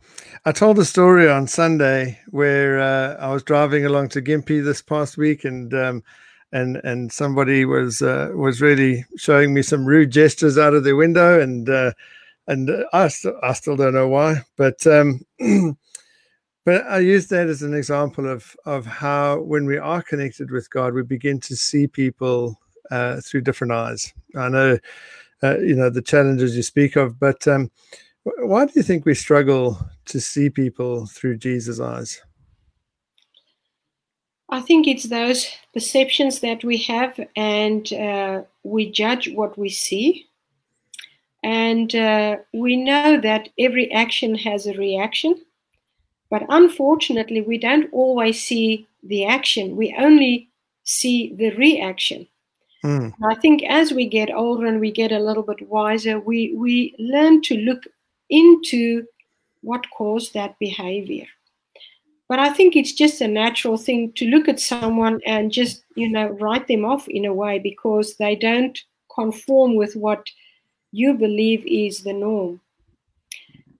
I 0.46 0.52
told 0.52 0.78
a 0.78 0.84
story 0.84 1.28
on 1.28 1.46
Sunday 1.46 2.18
where 2.30 2.80
uh, 2.80 3.16
I 3.16 3.32
was 3.32 3.42
driving 3.42 3.84
along 3.84 4.08
to 4.10 4.22
Gympie 4.22 4.64
this 4.64 4.80
past 4.80 5.18
week, 5.18 5.44
and 5.44 5.74
um, 5.74 6.02
and 6.52 6.76
and 6.84 7.12
somebody 7.12 7.66
was 7.66 8.00
uh, 8.00 8.30
was 8.34 8.62
really 8.62 9.04
showing 9.18 9.52
me 9.52 9.60
some 9.60 9.84
rude 9.84 10.10
gestures 10.10 10.56
out 10.56 10.72
of 10.72 10.84
their 10.84 10.96
window, 10.96 11.38
and 11.38 11.68
uh, 11.68 11.92
and 12.48 12.70
I 12.92 13.08
still 13.08 13.38
I 13.42 13.52
still 13.52 13.76
don't 13.76 13.94
know 13.94 14.08
why, 14.08 14.42
but 14.56 14.84
um, 14.86 15.20
but 16.64 16.84
I 16.86 16.98
use 16.98 17.28
that 17.28 17.48
as 17.48 17.62
an 17.62 17.74
example 17.74 18.28
of 18.28 18.56
of 18.66 18.84
how 18.84 19.40
when 19.40 19.66
we 19.66 19.78
are 19.78 20.02
connected 20.02 20.50
with 20.50 20.68
God, 20.70 20.94
we 20.94 21.02
begin 21.02 21.38
to 21.40 21.54
see 21.54 21.86
people 21.86 22.58
uh, 22.90 23.20
through 23.20 23.42
different 23.42 23.72
eyes. 23.72 24.12
I 24.36 24.48
know 24.48 24.78
uh, 25.42 25.58
you 25.58 25.74
know 25.74 25.90
the 25.90 26.02
challenges 26.02 26.56
you 26.56 26.62
speak 26.62 26.96
of 26.96 27.18
but 27.18 27.46
um, 27.46 27.70
why 28.38 28.66
do 28.66 28.72
you 28.74 28.82
think 28.82 29.04
we 29.04 29.14
struggle 29.14 29.78
to 30.06 30.20
see 30.20 30.50
people 30.50 31.06
through 31.06 31.36
jesus 31.36 31.80
eyes 31.80 32.20
I 34.50 34.60
think 34.60 34.86
it's 34.86 35.04
those 35.04 35.46
perceptions 35.74 36.40
that 36.40 36.64
we 36.64 36.78
have, 36.78 37.20
and 37.36 37.92
uh, 37.92 38.42
we 38.62 38.90
judge 38.90 39.28
what 39.34 39.58
we 39.58 39.68
see. 39.68 40.24
And 41.42 41.94
uh, 41.94 42.36
we 42.52 42.76
know 42.76 43.20
that 43.20 43.48
every 43.58 43.90
action 43.92 44.34
has 44.36 44.66
a 44.66 44.74
reaction, 44.74 45.40
but 46.30 46.44
unfortunately, 46.48 47.40
we 47.40 47.58
don't 47.58 47.92
always 47.92 48.42
see 48.42 48.86
the 49.04 49.24
action, 49.24 49.76
we 49.76 49.94
only 49.98 50.48
see 50.82 51.32
the 51.34 51.50
reaction. 51.50 52.26
Mm, 52.84 53.12
I 53.24 53.34
think 53.36 53.62
as 53.64 53.92
we 53.92 54.08
get 54.08 54.34
older 54.34 54.66
and 54.66 54.80
we 54.80 54.90
get 54.90 55.12
a 55.12 55.18
little 55.18 55.42
bit 55.42 55.66
wiser, 55.68 56.18
we, 56.18 56.54
we 56.54 56.94
learn 56.98 57.42
to 57.42 57.56
look 57.56 57.84
into 58.30 59.04
what 59.62 59.90
caused 59.90 60.34
that 60.34 60.58
behavior. 60.58 61.26
But 62.28 62.38
I 62.38 62.50
think 62.50 62.76
it's 62.76 62.92
just 62.92 63.20
a 63.20 63.28
natural 63.28 63.78
thing 63.78 64.12
to 64.16 64.26
look 64.26 64.48
at 64.48 64.60
someone 64.60 65.20
and 65.26 65.50
just, 65.50 65.82
you 65.94 66.08
know, 66.08 66.28
write 66.28 66.68
them 66.68 66.84
off 66.84 67.08
in 67.08 67.24
a 67.24 67.32
way 67.32 67.58
because 67.58 68.16
they 68.16 68.36
don't 68.36 68.78
conform 69.14 69.76
with 69.76 69.96
what 69.96 70.28
you 70.92 71.14
believe 71.14 71.64
is 71.66 72.02
the 72.02 72.12
norm. 72.12 72.60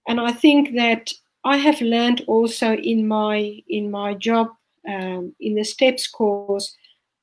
And 0.07 0.19
I 0.19 0.31
think 0.31 0.75
that 0.75 1.11
I 1.43 1.57
have 1.57 1.81
learned 1.81 2.23
also 2.27 2.73
in 2.75 3.07
my 3.07 3.61
in 3.69 3.91
my 3.91 4.13
job 4.13 4.49
um, 4.87 5.33
in 5.39 5.55
the 5.55 5.63
STEPS 5.63 6.07
course 6.07 6.75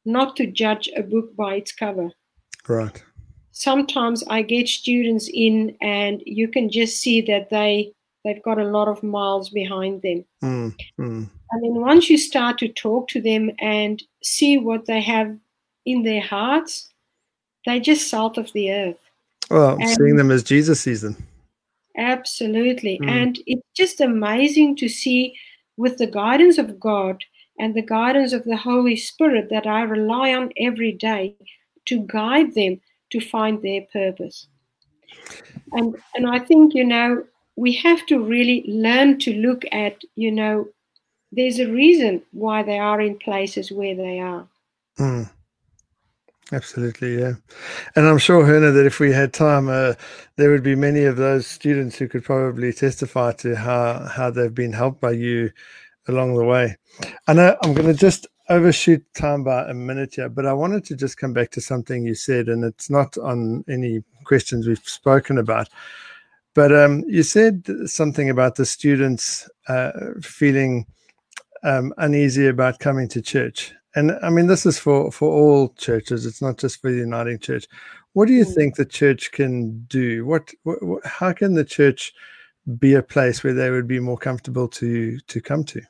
not 0.07 0.37
to 0.37 0.47
judge 0.47 0.89
a 0.97 1.03
book 1.03 1.35
by 1.37 1.57
its 1.57 1.73
cover. 1.73 2.11
Right. 2.69 3.03
Sometimes 3.51 4.23
I 4.29 4.43
get 4.43 4.69
students 4.69 5.29
in, 5.33 5.77
and 5.81 6.23
you 6.25 6.49
can 6.49 6.71
just 6.71 6.99
see 7.01 7.21
that 7.23 7.51
they 7.51 7.93
they've 8.25 8.43
got 8.43 8.59
a 8.59 8.65
lot 8.65 8.89
of 8.89 9.03
miles 9.03 9.51
behind 9.51 10.03
them. 10.03 10.25
Mm, 10.43 10.75
mm. 10.99 11.31
And 11.51 11.65
then 11.65 11.81
once 11.81 12.11
you 12.11 12.19
start 12.19 12.59
to 12.59 12.69
talk 12.69 13.09
to 13.09 13.21
them 13.21 13.51
and 13.61 14.03
see 14.23 14.59
what 14.59 14.87
they 14.87 15.01
have 15.01 15.37
in 15.85 16.03
their 16.03 16.21
hearts, 16.21 16.89
they 17.65 17.79
just 17.81 18.09
salt 18.09 18.37
of 18.37 18.53
the 18.53 18.73
earth. 18.73 19.06
Well, 19.51 19.77
And- 19.81 19.91
seeing 19.91 20.17
them 20.17 20.31
as 20.31 20.43
Jesus 20.43 20.81
sees 20.81 21.03
them. 21.03 21.17
Absolutely. 21.97 22.99
Mm. 23.03 23.09
And 23.09 23.39
it's 23.47 23.67
just 23.75 24.01
amazing 24.01 24.77
to 24.77 24.89
see 24.89 25.35
with 25.77 25.99
the 25.99 26.07
guidance 26.07 26.59
of 26.59 26.79
God 26.79 27.25
and 27.59 27.75
the 27.75 27.83
guidance 27.83 28.33
of 28.33 28.45
the 28.45 28.57
Holy 28.57 28.97
Spirit 28.97 29.49
that 29.51 29.67
I 29.67 29.83
rely 29.83 30.35
on 30.35 30.53
every 30.59 30.93
day 30.93 31.37
to 31.87 32.01
guide 32.07 32.55
them 32.55 32.81
to 33.11 33.21
find 33.21 33.63
their 33.63 33.83
purpose. 33.93 34.49
And 35.73 35.97
and 36.15 36.29
I 36.29 36.39
think, 36.39 36.75
you 36.75 36.85
know, 36.85 37.25
we 37.57 37.73
have 37.73 38.05
to 38.07 38.19
really 38.19 38.65
learn 38.69 39.19
to 39.21 39.33
look 39.33 39.65
at, 39.73 39.97
you 40.17 40.31
know, 40.31 40.69
there's 41.33 41.59
a 41.59 41.71
reason 41.71 42.23
why 42.33 42.63
they 42.63 42.79
are 42.79 43.01
in 43.01 43.19
places 43.19 43.73
where 43.73 43.95
they 43.95 44.21
are. 44.21 44.47
Mm. 44.99 45.31
Absolutely, 46.53 47.19
yeah. 47.19 47.33
And 47.97 48.07
I'm 48.07 48.19
sure, 48.19 48.45
Herna, 48.45 48.73
that 48.73 48.87
if 48.87 49.01
we 49.01 49.13
had 49.13 49.33
time, 49.33 49.69
uh, 49.69 49.95
there 50.37 50.51
would 50.51 50.63
be 50.63 50.77
many 50.77 51.03
of 51.05 51.17
those 51.17 51.47
students 51.47 51.97
who 51.97 52.07
could 52.09 52.25
probably 52.25 52.73
testify 52.73 53.33
to 53.33 53.57
how, 53.57 54.07
how 54.07 54.31
they've 54.31 54.55
been 54.55 54.73
helped 54.73 55.01
by 55.01 55.11
you 55.11 55.51
along 56.07 56.37
the 56.37 56.45
way. 56.45 56.77
I 57.27 57.57
I'm 57.63 57.75
going 57.75 57.89
to 57.89 57.95
just 57.95 58.29
overshoot 58.49 59.05
time 59.15 59.43
by 59.43 59.69
a 59.69 59.75
minute 59.75 60.15
here, 60.15 60.29
but 60.29 60.47
I 60.47 60.53
wanted 60.53 60.85
to 60.85 60.97
just 60.97 61.17
come 61.19 61.33
back 61.33 61.51
to 61.51 61.61
something 61.61 62.07
you 62.07 62.15
said, 62.15 62.49
and 62.49 62.65
it's 62.65 62.89
not 62.91 63.19
on 63.19 63.65
any 63.69 64.05
questions 64.23 64.69
we've 64.69 64.79
spoken 64.79 65.39
about. 65.39 65.69
But 66.55 66.75
um, 66.75 67.03
you 67.09 67.25
said 67.25 67.69
something 67.87 68.31
about 68.31 68.55
the 68.55 68.65
students 68.65 69.51
uh, 69.69 69.91
feeling 70.23 70.87
um, 71.65 71.93
uneasy 71.99 72.47
about 72.47 72.79
coming 72.79 73.09
to 73.09 73.21
church. 73.21 73.75
And 73.97 74.13
I 74.23 74.29
mean, 74.29 74.47
this 74.47 74.67
is 74.67 74.79
for, 74.79 75.11
for 75.11 75.33
all 75.33 75.71
churches. 75.71 76.27
It's 76.27 76.43
not 76.43 76.59
just 76.59 76.81
for 76.83 76.93
the 76.93 76.99
Uniting 76.99 77.39
Church. 77.39 77.67
What 78.13 78.29
do 78.29 78.35
you 78.35 78.45
Mm. 78.45 78.55
think 78.55 78.75
the 78.77 78.85
church 78.85 79.33
can 79.33 79.85
do? 79.89 80.27
What, 80.27 80.53
what, 80.63 80.83
what 80.83 81.05
how 81.05 81.33
can 81.33 81.55
the 81.55 81.65
church 81.65 82.13
be 82.79 82.95
a 82.95 83.03
place 83.03 83.43
where 83.43 83.55
they 83.55 83.71
would 83.71 83.89
be 83.89 84.01
more 84.01 84.19
comfortable 84.19 84.69
to 84.69 85.19
to 85.19 85.41
come 85.41 85.65
to? 85.65 85.81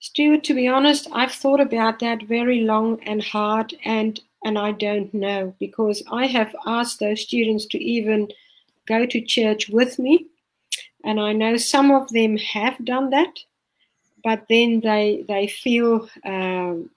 Stuart, 0.00 0.44
to 0.44 0.54
be 0.54 0.68
honest, 0.68 1.08
I've 1.12 1.32
thought 1.32 1.60
about 1.60 1.98
that 2.00 2.22
very 2.22 2.60
long 2.62 3.00
and 3.04 3.22
hard, 3.22 3.74
and 3.84 4.20
and 4.44 4.58
I 4.58 4.72
don't 4.72 5.12
know 5.14 5.54
because 5.60 6.02
I 6.10 6.26
have 6.26 6.54
asked 6.66 6.98
those 6.98 7.20
students 7.20 7.66
to 7.66 7.78
even 7.78 8.28
go 8.86 9.06
to 9.06 9.20
church 9.20 9.68
with 9.68 9.98
me, 9.98 10.26
and 11.04 11.20
I 11.20 11.32
know 11.32 11.56
some 11.56 11.90
of 11.90 12.08
them 12.08 12.36
have 12.38 12.84
done 12.84 13.10
that, 13.10 13.38
but 14.24 14.44
then 14.48 14.80
they 14.80 15.24
they 15.28 15.46
feel 15.46 16.08
um, 16.24 16.90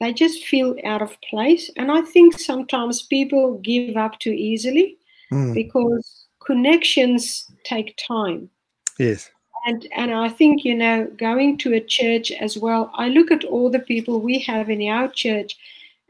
they 0.00 0.12
just 0.12 0.44
feel 0.44 0.76
out 0.84 1.02
of 1.02 1.20
place, 1.22 1.70
and 1.76 1.92
I 1.92 2.02
think 2.02 2.38
sometimes 2.38 3.02
people 3.02 3.58
give 3.58 3.96
up 3.96 4.18
too 4.18 4.32
easily 4.32 4.98
Mm, 5.32 5.54
because 5.54 6.26
connections 6.44 7.50
take 7.64 7.96
time 8.06 8.50
yes. 8.98 9.30
and 9.64 9.86
and 9.96 10.12
I 10.12 10.28
think 10.28 10.62
you 10.62 10.74
know 10.74 11.06
going 11.16 11.56
to 11.58 11.72
a 11.72 11.80
church 11.80 12.30
as 12.32 12.58
well. 12.58 12.90
I 12.94 13.08
look 13.08 13.30
at 13.30 13.44
all 13.44 13.70
the 13.70 13.78
people 13.78 14.20
we 14.20 14.40
have 14.40 14.68
in 14.68 14.86
our 14.88 15.08
church, 15.08 15.56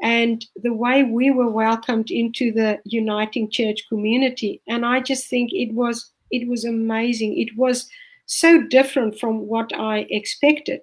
and 0.02 0.44
the 0.56 0.72
way 0.72 1.04
we 1.04 1.30
were 1.30 1.48
welcomed 1.48 2.10
into 2.10 2.50
the 2.50 2.80
Uniting 2.84 3.48
Church 3.48 3.86
community, 3.88 4.60
and 4.66 4.84
I 4.84 4.98
just 4.98 5.28
think 5.28 5.52
it 5.52 5.72
was 5.72 6.10
it 6.32 6.48
was 6.48 6.64
amazing. 6.64 7.38
It 7.38 7.56
was 7.56 7.88
so 8.26 8.62
different 8.62 9.18
from 9.18 9.46
what 9.46 9.72
I 9.74 10.06
expected. 10.10 10.80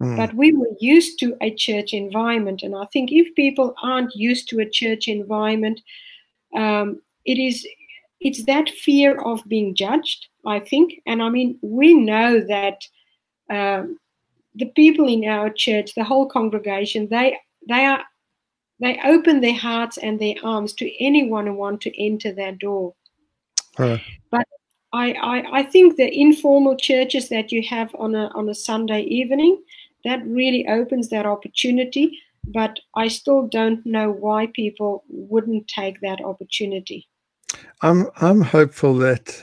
Mm, 0.00 0.16
But 0.16 0.34
we 0.34 0.52
were 0.52 0.74
used 0.80 1.18
to 1.20 1.36
a 1.40 1.54
church 1.54 1.92
environment, 1.92 2.62
and 2.62 2.74
I 2.74 2.86
think 2.86 3.10
if 3.12 3.34
people 3.34 3.74
aren't 3.82 4.14
used 4.14 4.48
to 4.48 4.60
a 4.60 4.68
church 4.68 5.08
environment, 5.08 5.80
um, 6.54 7.00
it 7.24 7.38
is 7.38 7.66
it's 8.20 8.44
that 8.44 8.68
fear 8.68 9.20
of 9.20 9.46
being 9.48 9.74
judged. 9.74 10.28
I 10.46 10.60
think, 10.60 11.00
and 11.06 11.22
I 11.22 11.28
mean, 11.28 11.58
we 11.62 11.94
know 11.94 12.40
that 12.40 12.78
um, 13.50 13.98
the 14.54 14.66
people 14.66 15.08
in 15.08 15.24
our 15.24 15.50
church, 15.50 15.94
the 15.94 16.04
whole 16.04 16.26
congregation, 16.26 17.08
they 17.08 17.38
they 17.68 17.84
are 17.84 18.04
they 18.80 18.98
open 19.04 19.40
their 19.40 19.54
hearts 19.54 19.98
and 19.98 20.20
their 20.20 20.34
arms 20.42 20.72
to 20.74 21.04
anyone 21.04 21.46
who 21.46 21.54
want 21.54 21.80
to 21.82 22.04
enter 22.04 22.32
their 22.32 22.52
door. 22.52 22.94
right. 24.32 24.46
I, 24.92 25.12
I, 25.12 25.60
I 25.60 25.62
think 25.62 25.96
the 25.96 26.12
informal 26.12 26.76
churches 26.76 27.28
that 27.30 27.50
you 27.50 27.62
have 27.68 27.94
on 27.98 28.14
a 28.14 28.26
on 28.34 28.48
a 28.48 28.54
Sunday 28.54 29.02
evening, 29.02 29.62
that 30.04 30.24
really 30.26 30.66
opens 30.68 31.08
that 31.08 31.26
opportunity. 31.26 32.18
But 32.44 32.80
I 32.96 33.08
still 33.08 33.46
don't 33.46 33.84
know 33.86 34.10
why 34.10 34.48
people 34.52 35.04
wouldn't 35.08 35.68
take 35.68 36.00
that 36.00 36.20
opportunity. 36.20 37.08
I'm 37.82 38.08
I'm 38.20 38.40
hopeful 38.40 38.94
that 38.98 39.40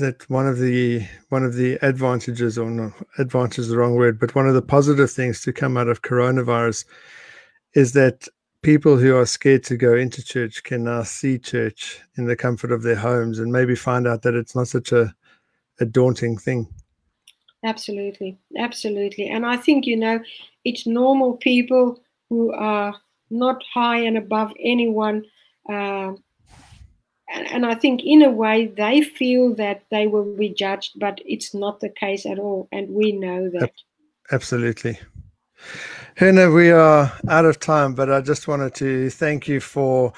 that 0.00 0.28
one 0.28 0.46
of 0.46 0.58
the 0.58 1.06
one 1.28 1.44
of 1.44 1.54
the 1.54 1.74
advantages, 1.82 2.58
or 2.58 2.70
no, 2.70 2.92
advantage 3.18 3.58
is 3.58 3.68
the 3.68 3.76
wrong 3.76 3.94
word, 3.94 4.18
but 4.18 4.34
one 4.34 4.48
of 4.48 4.54
the 4.54 4.62
positive 4.62 5.10
things 5.10 5.40
to 5.42 5.52
come 5.52 5.76
out 5.76 5.88
of 5.88 6.02
coronavirus 6.02 6.84
is 7.74 7.92
that 7.92 8.28
people 8.64 8.96
who 8.96 9.16
are 9.16 9.26
scared 9.26 9.62
to 9.64 9.76
go 9.76 9.94
into 9.94 10.24
church 10.24 10.64
can 10.64 10.84
now 10.84 11.02
see 11.02 11.38
church 11.38 12.00
in 12.16 12.24
the 12.24 12.34
comfort 12.34 12.72
of 12.72 12.82
their 12.82 12.96
homes 12.96 13.38
and 13.38 13.52
maybe 13.52 13.76
find 13.76 14.08
out 14.08 14.22
that 14.22 14.34
it's 14.34 14.56
not 14.56 14.68
such 14.68 14.90
a 14.90 15.14
a 15.80 15.84
daunting 15.84 16.38
thing. 16.38 16.68
Absolutely, 17.64 18.38
absolutely. 18.58 19.28
And 19.28 19.44
I 19.44 19.56
think, 19.56 19.86
you 19.86 19.96
know, 19.96 20.20
it's 20.64 20.86
normal 20.86 21.36
people 21.36 22.00
who 22.28 22.52
are 22.52 22.94
not 23.30 23.62
high 23.72 23.98
and 23.98 24.16
above 24.16 24.52
anyone. 24.60 25.24
Um, 25.68 26.22
and, 27.32 27.46
and 27.50 27.66
I 27.66 27.74
think, 27.74 28.02
in 28.04 28.22
a 28.22 28.30
way, 28.30 28.66
they 28.66 29.02
feel 29.02 29.54
that 29.54 29.82
they 29.90 30.06
will 30.06 30.36
be 30.36 30.50
judged, 30.50 30.92
but 31.00 31.20
it's 31.24 31.54
not 31.54 31.80
the 31.80 31.88
case 31.88 32.26
at 32.26 32.38
all. 32.38 32.68
And 32.70 32.90
we 32.90 33.12
know 33.12 33.50
that. 33.50 33.72
Absolutely. 34.30 34.98
Herna, 36.16 36.54
we 36.54 36.70
are 36.70 37.12
out 37.28 37.44
of 37.44 37.58
time, 37.58 37.92
but 37.92 38.08
I 38.08 38.20
just 38.20 38.46
wanted 38.46 38.72
to 38.76 39.10
thank 39.10 39.48
you 39.48 39.58
for 39.58 40.12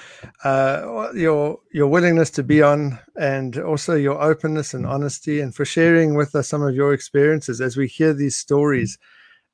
uh, 0.45 1.09
your 1.15 1.59
your 1.73 1.87
willingness 1.87 2.29
to 2.33 2.43
be 2.43 2.61
on, 2.61 2.99
and 3.19 3.57
also 3.57 3.95
your 3.95 4.21
openness 4.21 4.75
and 4.75 4.85
honesty, 4.85 5.41
and 5.41 5.55
for 5.55 5.65
sharing 5.65 6.15
with 6.15 6.35
us 6.35 6.49
some 6.49 6.61
of 6.61 6.75
your 6.75 6.93
experiences. 6.93 7.63
As 7.63 7.79
we 7.79 7.89
hear 7.89 8.13
these 8.13 8.37
stories, 8.37 8.99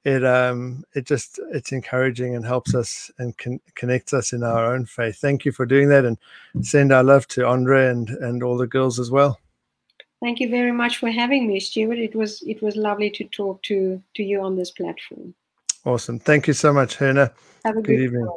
it 0.05 0.25
um 0.25 0.83
it 0.95 1.07
just 1.07 1.39
it's 1.53 1.71
encouraging 1.71 2.35
and 2.35 2.45
helps 2.45 2.75
us 2.75 3.09
and 3.19 3.39
con- 3.39 3.61
connects 3.77 4.13
us 4.13 4.33
in 4.33 4.43
our 4.43 4.75
own 4.75 4.85
faith. 4.85 5.19
Thank 5.19 5.45
you 5.45 5.53
for 5.53 5.65
doing 5.65 5.91
that, 5.91 6.05
and 6.05 6.19
send 6.61 6.93
our 6.93 7.05
love 7.05 7.29
to 7.29 7.47
Andre 7.47 7.87
and 7.87 8.09
and 8.09 8.43
all 8.43 8.57
the 8.57 8.67
girls 8.67 8.99
as 8.99 9.13
well. 9.13 9.39
Thank 10.21 10.41
you 10.41 10.49
very 10.49 10.73
much 10.73 10.99
for 10.99 11.09
having 11.09 11.47
me, 11.47 11.61
Stuart. 11.61 11.99
It 11.99 12.17
was 12.17 12.43
it 12.43 12.61
was 12.63 12.75
lovely 12.75 13.11
to 13.11 13.25
talk 13.27 13.63
to 13.63 14.03
to 14.17 14.25
you 14.25 14.43
on 14.43 14.57
this 14.57 14.73
platform. 14.73 15.37
Awesome. 15.85 16.18
Thank 16.18 16.47
you 16.47 16.53
so 16.53 16.73
much, 16.73 16.97
Herna. 16.97 17.33
Have 17.64 17.77
a 17.77 17.83
Good 17.83 17.97
good, 17.97 18.01
evening. 18.01 18.29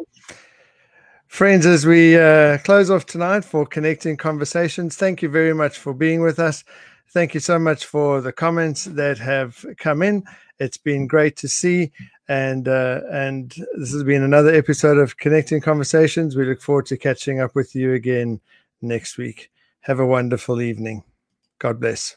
Friends, 1.27 1.65
as 1.65 1.86
we 1.86 2.17
uh, 2.17 2.58
close 2.60 2.89
off 2.89 3.05
tonight 3.05 3.43
for 3.43 3.65
Connecting 3.65 4.17
Conversations, 4.17 4.95
thank 4.95 5.21
you 5.21 5.29
very 5.29 5.53
much 5.53 5.77
for 5.77 5.93
being 5.93 6.21
with 6.21 6.39
us. 6.39 6.63
Thank 7.10 7.34
you 7.34 7.39
so 7.39 7.60
much 7.60 7.86
for 7.86 8.21
the 8.21 8.31
comments 8.31 8.86
that 8.86 9.17
have 9.17 9.65
come 9.77 10.01
in. 10.01 10.23
It's 10.60 10.77
been 10.77 11.08
great 11.08 11.36
to 11.38 11.47
see, 11.47 11.91
and 12.27 12.67
uh, 12.67 13.01
and 13.12 13.53
this 13.77 13.91
has 13.91 14.03
been 14.03 14.23
another 14.23 14.53
episode 14.53 14.97
of 14.97 15.17
Connecting 15.17 15.62
Conversations. 15.62 16.36
We 16.36 16.45
look 16.45 16.62
forward 16.62 16.86
to 16.88 16.97
catching 16.97 17.41
up 17.41 17.53
with 17.53 17.75
you 17.75 17.93
again 17.93 18.39
next 18.81 19.17
week. 19.17 19.51
Have 19.81 19.99
a 19.99 20.05
wonderful 20.05 20.62
evening. 20.62 21.03
God 21.60 21.79
bless. 21.79 22.15